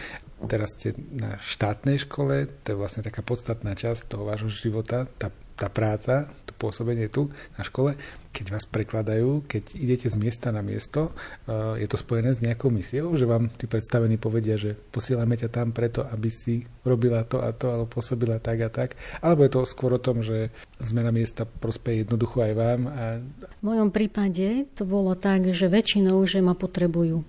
teraz 0.49 0.73
ste 0.81 0.97
na 1.13 1.37
štátnej 1.45 2.01
škole, 2.09 2.49
to 2.65 2.73
je 2.73 2.79
vlastne 2.81 3.05
taká 3.05 3.21
podstatná 3.21 3.77
časť 3.77 4.09
toho 4.09 4.25
vášho 4.25 4.49
života, 4.49 5.05
tá, 5.21 5.29
tá 5.61 5.69
práca, 5.69 6.25
to 6.49 6.57
pôsobenie 6.57 7.05
tu 7.05 7.29
na 7.53 7.61
škole. 7.61 7.93
Keď 8.33 8.45
vás 8.49 8.65
prekladajú, 8.65 9.45
keď 9.45 9.77
idete 9.77 10.09
z 10.09 10.17
miesta 10.17 10.49
na 10.49 10.65
miesto, 10.65 11.13
eh, 11.45 11.85
je 11.85 11.87
to 11.87 12.01
spojené 12.01 12.33
s 12.33 12.41
nejakou 12.41 12.73
misiou, 12.73 13.13
že 13.13 13.29
vám 13.29 13.53
tí 13.61 13.69
predstavení 13.69 14.17
povedia, 14.17 14.57
že 14.57 14.73
posielame 14.89 15.37
ťa 15.37 15.53
tam 15.53 15.69
preto, 15.69 16.01
aby 16.09 16.33
si 16.33 16.65
robila 16.81 17.21
to 17.21 17.37
a 17.45 17.53
to, 17.53 17.69
alebo 17.69 18.01
pôsobila 18.01 18.41
tak 18.41 18.57
a 18.65 18.69
tak. 18.73 18.97
Alebo 19.21 19.45
je 19.45 19.51
to 19.53 19.69
skôr 19.69 19.93
o 19.93 20.01
tom, 20.01 20.25
že 20.25 20.49
zmena 20.81 21.13
miesta 21.13 21.45
prospeje 21.45 22.01
jednoducho 22.01 22.41
aj 22.41 22.53
vám. 22.57 22.81
A... 22.89 23.03
V 23.61 23.63
mojom 23.63 23.93
prípade 23.93 24.65
to 24.73 24.89
bolo 24.89 25.13
tak, 25.13 25.45
že 25.53 25.69
väčšinou, 25.69 26.17
že 26.25 26.41
ma 26.41 26.57
potrebujú 26.57 27.21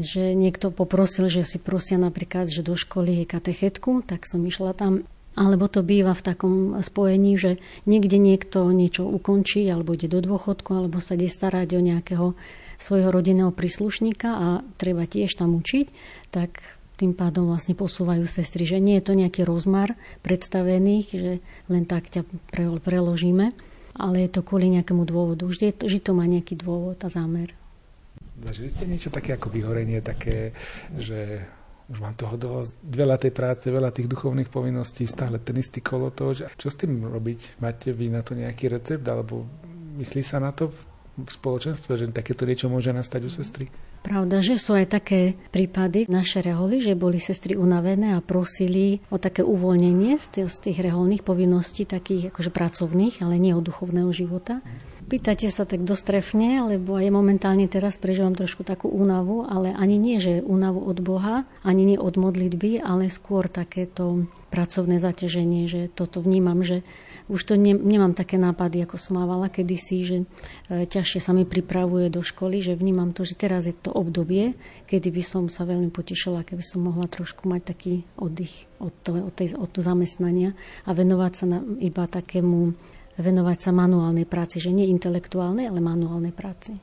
že 0.00 0.32
niekto 0.32 0.72
poprosil, 0.72 1.28
že 1.28 1.44
si 1.44 1.60
prosia 1.60 2.00
napríklad, 2.00 2.48
že 2.48 2.64
do 2.64 2.72
školy 2.72 3.20
je 3.20 3.24
katechetku, 3.28 4.00
tak 4.08 4.24
som 4.24 4.40
išla 4.40 4.72
tam 4.72 5.04
alebo 5.38 5.70
to 5.70 5.86
býva 5.86 6.12
v 6.12 6.26
takom 6.26 6.54
spojení, 6.82 7.38
že 7.38 7.62
niekde 7.86 8.18
niekto 8.18 8.66
niečo 8.74 9.06
ukončí, 9.06 9.64
alebo 9.70 9.94
ide 9.94 10.10
do 10.10 10.20
dôchodku, 10.20 10.74
alebo 10.74 10.98
sa 10.98 11.14
ide 11.14 11.30
starať 11.30 11.78
o 11.78 11.80
nejakého 11.80 12.26
svojho 12.80 13.12
rodinného 13.12 13.52
príslušníka 13.52 14.28
a 14.28 14.48
treba 14.80 15.04
tiež 15.04 15.36
tam 15.36 15.54
učiť, 15.60 15.86
tak 16.32 16.64
tým 16.96 17.16
pádom 17.16 17.48
vlastne 17.48 17.72
posúvajú 17.72 18.28
sestry, 18.28 18.68
že 18.68 18.76
nie 18.76 19.00
je 19.00 19.06
to 19.08 19.16
nejaký 19.16 19.44
rozmar 19.44 19.96
predstavených, 20.20 21.06
že 21.08 21.32
len 21.72 21.84
tak 21.88 22.12
ťa 22.12 22.28
preložíme, 22.84 23.56
ale 23.96 24.16
je 24.24 24.30
to 24.32 24.44
kvôli 24.44 24.68
nejakému 24.68 25.08
dôvodu. 25.08 25.48
Vždy, 25.48 25.76
to, 25.76 25.88
vždy 25.88 26.00
to 26.04 26.12
má 26.12 26.28
nejaký 26.28 26.60
dôvod 26.60 27.00
a 27.00 27.08
zámer. 27.08 27.56
Zažili 28.40 28.68
ste 28.72 28.84
niečo 28.88 29.12
také 29.12 29.36
ako 29.36 29.52
vyhorenie, 29.52 30.00
také, 30.00 30.56
že 30.96 31.44
už 31.90 31.98
mám 31.98 32.14
toho 32.14 32.38
dosť, 32.38 32.72
veľa 32.86 33.16
tej 33.18 33.32
práce, 33.34 33.66
veľa 33.66 33.90
tých 33.90 34.06
duchovných 34.06 34.46
povinností, 34.46 35.10
stále 35.10 35.42
ten 35.42 35.58
istý 35.58 35.82
kolotoč. 35.82 36.46
Čo 36.54 36.68
s 36.70 36.78
tým 36.78 37.02
robiť? 37.02 37.58
Máte 37.58 37.90
vy 37.90 38.14
na 38.14 38.22
to 38.22 38.38
nejaký 38.38 38.70
recept, 38.70 39.02
alebo 39.10 39.42
myslí 39.98 40.22
sa 40.22 40.38
na 40.38 40.54
to 40.54 40.70
v 40.70 40.78
spoločenstve, 41.26 41.98
že 41.98 42.14
takéto 42.14 42.46
niečo 42.46 42.70
môže 42.70 42.94
nastať 42.94 43.20
u 43.26 43.30
sestry? 43.30 43.66
Pravda, 44.00 44.40
že 44.40 44.56
sú 44.56 44.72
aj 44.72 44.96
také 44.96 45.36
prípady 45.52 46.08
naše 46.08 46.40
reholy, 46.40 46.80
že 46.80 46.96
boli 46.96 47.20
sestry 47.20 47.52
unavené 47.52 48.16
a 48.16 48.24
prosili 48.24 49.04
o 49.12 49.20
také 49.20 49.44
uvoľnenie 49.44 50.16
z 50.16 50.48
tých, 50.48 50.78
reholných 50.80 51.20
povinností, 51.20 51.84
takých 51.84 52.32
akože 52.32 52.48
pracovných, 52.48 53.20
ale 53.20 53.36
nie 53.36 53.52
od 53.52 53.66
duchovného 53.66 54.08
života. 54.14 54.64
Pýtate 55.10 55.50
sa 55.50 55.66
tak 55.66 55.82
dostrefne, 55.82 56.62
lebo 56.62 56.94
aj 56.94 57.10
momentálne 57.10 57.66
teraz 57.66 57.98
prežívam 57.98 58.30
trošku 58.30 58.62
takú 58.62 58.86
únavu, 58.86 59.42
ale 59.42 59.74
ani 59.74 59.98
nie, 59.98 60.22
že 60.22 60.38
únavu 60.38 60.86
od 60.86 61.02
Boha, 61.02 61.42
ani 61.66 61.82
nie 61.82 61.98
od 61.98 62.14
modlitby, 62.14 62.78
ale 62.78 63.10
skôr 63.10 63.50
takéto 63.50 64.30
pracovné 64.54 65.02
zaťaženie, 65.02 65.66
že 65.66 65.90
toto 65.90 66.22
vnímam, 66.22 66.62
že 66.62 66.86
už 67.26 67.42
to 67.42 67.54
ne, 67.58 67.74
nemám 67.74 68.14
také 68.14 68.38
nápady, 68.38 68.86
ako 68.86 69.02
som 69.02 69.18
mávala 69.18 69.50
kedysi, 69.50 69.98
že 70.02 70.16
e, 70.22 70.86
ťažšie 70.86 71.18
sa 71.18 71.34
mi 71.34 71.42
pripravuje 71.42 72.06
do 72.06 72.22
školy, 72.22 72.62
že 72.62 72.78
vnímam 72.78 73.10
to, 73.10 73.26
že 73.26 73.34
teraz 73.34 73.66
je 73.66 73.74
to 73.74 73.90
obdobie, 73.90 74.54
kedy 74.86 75.10
by 75.10 75.22
som 75.26 75.50
sa 75.50 75.66
veľmi 75.66 75.90
potešila, 75.90 76.46
keby 76.46 76.62
som 76.62 76.86
mohla 76.86 77.10
trošku 77.10 77.50
mať 77.50 77.62
taký 77.66 77.94
oddych 78.14 78.66
od, 78.78 78.94
to, 79.02 79.14
od, 79.26 79.34
tej, 79.34 79.58
od 79.58 79.70
to 79.74 79.82
zamestnania 79.82 80.54
a 80.86 80.94
venovať 80.94 81.32
sa 81.34 81.46
na, 81.50 81.58
iba 81.82 82.06
takému 82.06 82.74
venovať 83.20 83.58
sa 83.68 83.70
manuálnej 83.70 84.24
práci, 84.24 84.58
že 84.60 84.74
nie 84.74 84.88
intelektuálnej, 84.88 85.68
ale 85.68 85.80
manuálnej 85.80 86.32
práci. 86.32 86.76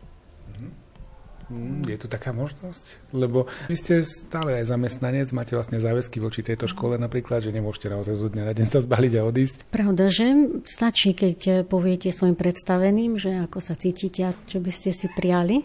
Mm, 1.48 1.88
je 1.88 1.96
tu 1.96 2.12
taká 2.12 2.36
možnosť? 2.36 3.16
Lebo 3.16 3.48
vy 3.72 3.76
ste 3.80 4.04
stále 4.04 4.60
aj 4.60 4.68
zamestnanec, 4.68 5.32
máte 5.32 5.56
vlastne 5.56 5.80
záväzky 5.80 6.20
voči 6.20 6.44
tejto 6.44 6.68
škole 6.68 7.00
napríklad, 7.00 7.40
že 7.40 7.56
nemôžete 7.56 7.88
naozaj 7.88 8.16
zo 8.20 8.28
dňa 8.28 8.44
na 8.52 8.54
deň 8.54 8.68
sa 8.68 8.84
zbaliť 8.84 9.14
a 9.16 9.22
odísť. 9.24 9.58
Pravda, 9.72 10.12
že 10.12 10.28
stačí, 10.68 11.16
keď 11.16 11.64
poviete 11.64 12.12
svojim 12.12 12.36
predstaveným, 12.36 13.16
že 13.16 13.40
ako 13.48 13.64
sa 13.64 13.80
cítite 13.80 14.28
a 14.28 14.36
čo 14.36 14.60
by 14.60 14.72
ste 14.76 14.92
si 14.92 15.08
prijali. 15.08 15.64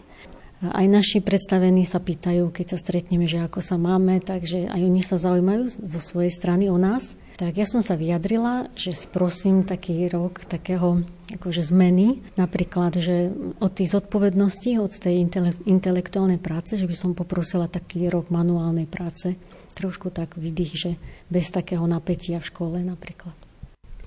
Aj 0.63 0.87
naši 0.87 1.19
predstavení 1.19 1.83
sa 1.83 1.99
pýtajú, 1.99 2.47
keď 2.55 2.65
sa 2.71 2.77
stretneme, 2.79 3.27
že 3.27 3.43
ako 3.43 3.59
sa 3.59 3.75
máme, 3.75 4.23
takže 4.23 4.71
aj 4.71 4.79
oni 4.79 5.03
sa 5.03 5.19
zaujímajú 5.19 5.67
zo 5.83 5.99
svojej 5.99 6.31
strany 6.31 6.71
o 6.71 6.79
nás. 6.79 7.19
Tak 7.33 7.57
ja 7.57 7.65
som 7.65 7.81
sa 7.81 7.97
vyjadrila, 7.97 8.69
že 8.77 8.93
si 8.93 9.09
prosím 9.09 9.65
taký 9.65 10.05
rok 10.05 10.45
takého 10.45 11.01
akože 11.33 11.65
zmeny, 11.65 12.21
napríklad, 12.37 13.01
že 13.01 13.33
od 13.57 13.73
tých 13.73 13.89
zodpovedností, 13.97 14.77
od 14.77 14.93
tej 14.93 15.25
intelektuálnej 15.65 16.37
práce, 16.37 16.77
že 16.77 16.85
by 16.85 16.93
som 16.93 17.17
poprosila 17.17 17.65
taký 17.65 18.05
rok 18.13 18.29
manuálnej 18.29 18.85
práce, 18.85 19.33
trošku 19.73 20.13
tak 20.13 20.37
vydých, 20.37 20.73
že 20.77 20.91
bez 21.33 21.49
takého 21.49 21.81
napätia 21.89 22.37
v 22.37 22.45
škole 22.53 22.77
napríklad. 22.85 23.33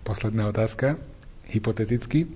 Posledná 0.07 0.47
otázka, 0.47 0.95
hypoteticky. 1.51 2.31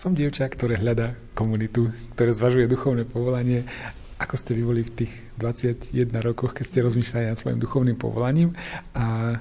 Som 0.00 0.16
dievča, 0.16 0.48
ktoré 0.48 0.80
hľadá 0.80 1.12
komunitu, 1.36 1.92
ktoré 2.16 2.32
zvažuje 2.32 2.64
duchovné 2.64 3.04
povolanie. 3.04 3.68
Ako 4.16 4.40
ste 4.40 4.56
vy 4.56 4.62
boli 4.64 4.80
v 4.80 5.04
tých 5.04 5.12
21 5.36 6.08
rokoch, 6.24 6.56
keď 6.56 6.64
ste 6.64 6.84
rozmýšľali 6.88 7.28
nad 7.28 7.36
svojim 7.36 7.60
duchovným 7.60 8.00
povolaním 8.00 8.56
a 8.96 9.36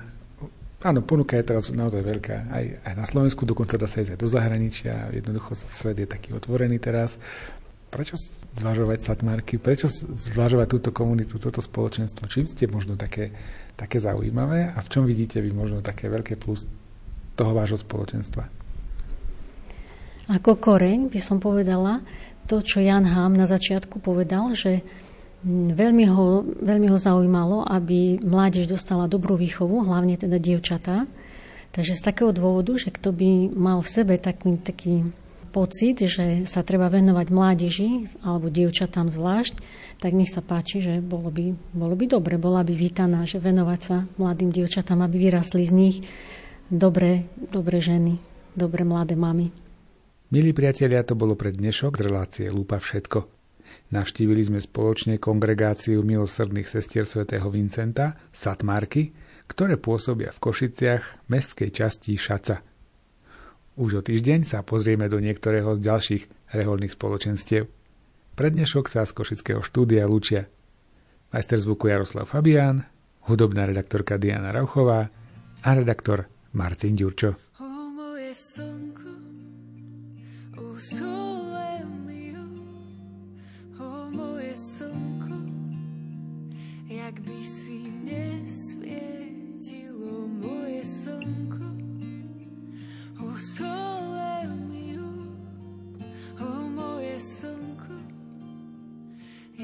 Áno, 0.86 1.02
ponuka 1.02 1.34
je 1.34 1.50
teraz 1.50 1.74
naozaj 1.74 2.06
veľká. 2.06 2.36
Aj, 2.54 2.66
aj 2.86 2.94
na 2.94 3.10
Slovensku, 3.10 3.42
dokonca 3.42 3.74
dá 3.74 3.90
sa 3.90 4.06
ísť 4.06 4.14
aj 4.14 4.22
do 4.22 4.30
zahraničia. 4.30 5.10
Jednoducho 5.18 5.58
svet 5.58 5.98
je 5.98 6.06
taký 6.06 6.38
otvorený 6.38 6.78
teraz. 6.78 7.18
Prečo 7.90 8.22
zvažovať 8.54 9.02
satmarky? 9.02 9.58
Prečo 9.58 9.90
zvažovať 10.14 10.68
túto 10.70 10.90
komunitu, 10.94 11.42
toto 11.42 11.58
spoločenstvo? 11.58 12.30
Čím 12.30 12.46
ste 12.46 12.70
možno 12.70 12.94
také, 13.02 13.34
také 13.74 13.98
zaujímavé 13.98 14.78
a 14.78 14.80
v 14.86 14.92
čom 14.94 15.10
vidíte 15.10 15.42
vy 15.42 15.58
možno 15.58 15.82
také 15.82 16.06
veľké 16.06 16.38
plus 16.38 16.70
toho 17.34 17.52
vášho 17.58 17.82
spoločenstva? 17.82 18.46
Ako 20.38 20.54
koreň 20.62 21.10
by 21.10 21.18
som 21.18 21.42
povedala 21.42 22.06
to, 22.46 22.62
čo 22.62 22.78
Jan 22.78 23.10
Hám 23.10 23.34
na 23.34 23.50
začiatku 23.50 23.98
povedal, 24.06 24.54
že 24.54 24.86
Veľmi 25.46 26.10
ho, 26.10 26.42
veľmi 26.42 26.90
ho 26.90 26.98
zaujímalo, 26.98 27.62
aby 27.70 28.18
mládež 28.18 28.66
dostala 28.66 29.06
dobrú 29.06 29.38
výchovu, 29.38 29.86
hlavne 29.86 30.18
teda 30.18 30.42
dievčatá. 30.42 31.06
Takže 31.70 31.94
z 31.94 32.02
takého 32.02 32.34
dôvodu, 32.34 32.74
že 32.82 32.90
kto 32.90 33.14
by 33.14 33.54
mal 33.54 33.86
v 33.86 33.90
sebe 33.94 34.18
taký, 34.18 34.58
taký 34.58 35.06
pocit, 35.54 36.02
že 36.02 36.50
sa 36.50 36.66
treba 36.66 36.90
venovať 36.90 37.28
mládeži 37.30 37.90
alebo 38.26 38.50
dievčatám 38.50 39.14
zvlášť, 39.14 39.62
tak 40.02 40.18
nech 40.18 40.34
sa 40.34 40.42
páči, 40.42 40.82
že 40.82 40.98
bolo 40.98 41.30
by, 41.30 41.54
bolo 41.78 41.94
by 41.94 42.06
dobre, 42.10 42.42
bola 42.42 42.66
by 42.66 42.74
vítaná, 42.74 43.22
že 43.30 43.38
venovať 43.38 43.80
sa 43.80 43.98
mladým 44.18 44.50
dievčatám, 44.50 45.06
aby 45.06 45.30
vyrastli 45.30 45.62
z 45.62 45.74
nich 45.78 45.98
dobré, 46.74 47.30
dobré 47.54 47.86
ženy, 47.86 48.18
dobré 48.58 48.82
mladé 48.82 49.14
mamy. 49.14 49.54
Milí 50.34 50.58
priatelia, 50.58 51.06
to 51.06 51.14
bolo 51.14 51.38
pre 51.38 51.54
dnešok 51.54 51.96
z 51.96 52.02
relácie 52.02 52.46
Lúpa 52.50 52.82
všetko. 52.82 53.35
Navštívili 53.96 54.44
sme 54.44 54.60
spoločne 54.60 55.24
kongregáciu 55.24 56.04
milosrdných 56.04 56.68
sestier 56.68 57.08
svätého 57.08 57.48
Vincenta, 57.48 58.20
Satmarky, 58.36 59.16
ktoré 59.48 59.80
pôsobia 59.80 60.36
v 60.36 60.42
Košiciach, 60.44 61.32
mestskej 61.32 61.72
časti 61.72 62.20
Šaca. 62.20 62.60
Už 63.80 63.92
o 63.96 64.02
týždeň 64.04 64.44
sa 64.44 64.68
pozrieme 64.68 65.08
do 65.08 65.24
niektorého 65.24 65.72
z 65.80 65.88
ďalších 65.88 66.24
reholných 66.52 66.92
spoločenstiev. 66.92 67.72
Prednešok 68.36 68.92
sa 68.92 69.08
z 69.08 69.16
Košického 69.16 69.64
štúdia 69.64 70.04
lučia 70.12 70.52
majster 71.32 71.60
zvuku 71.64 71.88
Jaroslav 71.88 72.28
Fabián, 72.28 72.84
hudobná 73.32 73.64
redaktorka 73.64 74.20
Diana 74.20 74.52
Rauchová 74.52 75.08
a 75.64 75.70
redaktor 75.72 76.28
Martin 76.52 77.00
Ďurčo. 77.00 77.45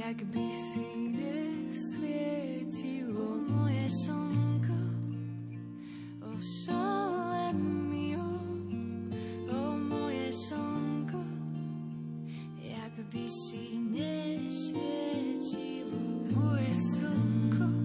Jak 0.02 0.18
by 0.34 0.50
si 0.54 0.86
nesvietilo 1.14 3.38
moje 3.50 3.90
slnko. 3.90 4.74
O 6.26 6.42
sole 6.42 7.54
mio, 7.90 8.30
o 9.46 9.78
moje 9.78 10.34
slnko, 10.34 11.22
jak 12.58 12.98
by 13.14 13.30
si 13.30 13.78
nesvietilo 13.94 16.02
moje 16.34 16.74
slnko. 16.98 17.81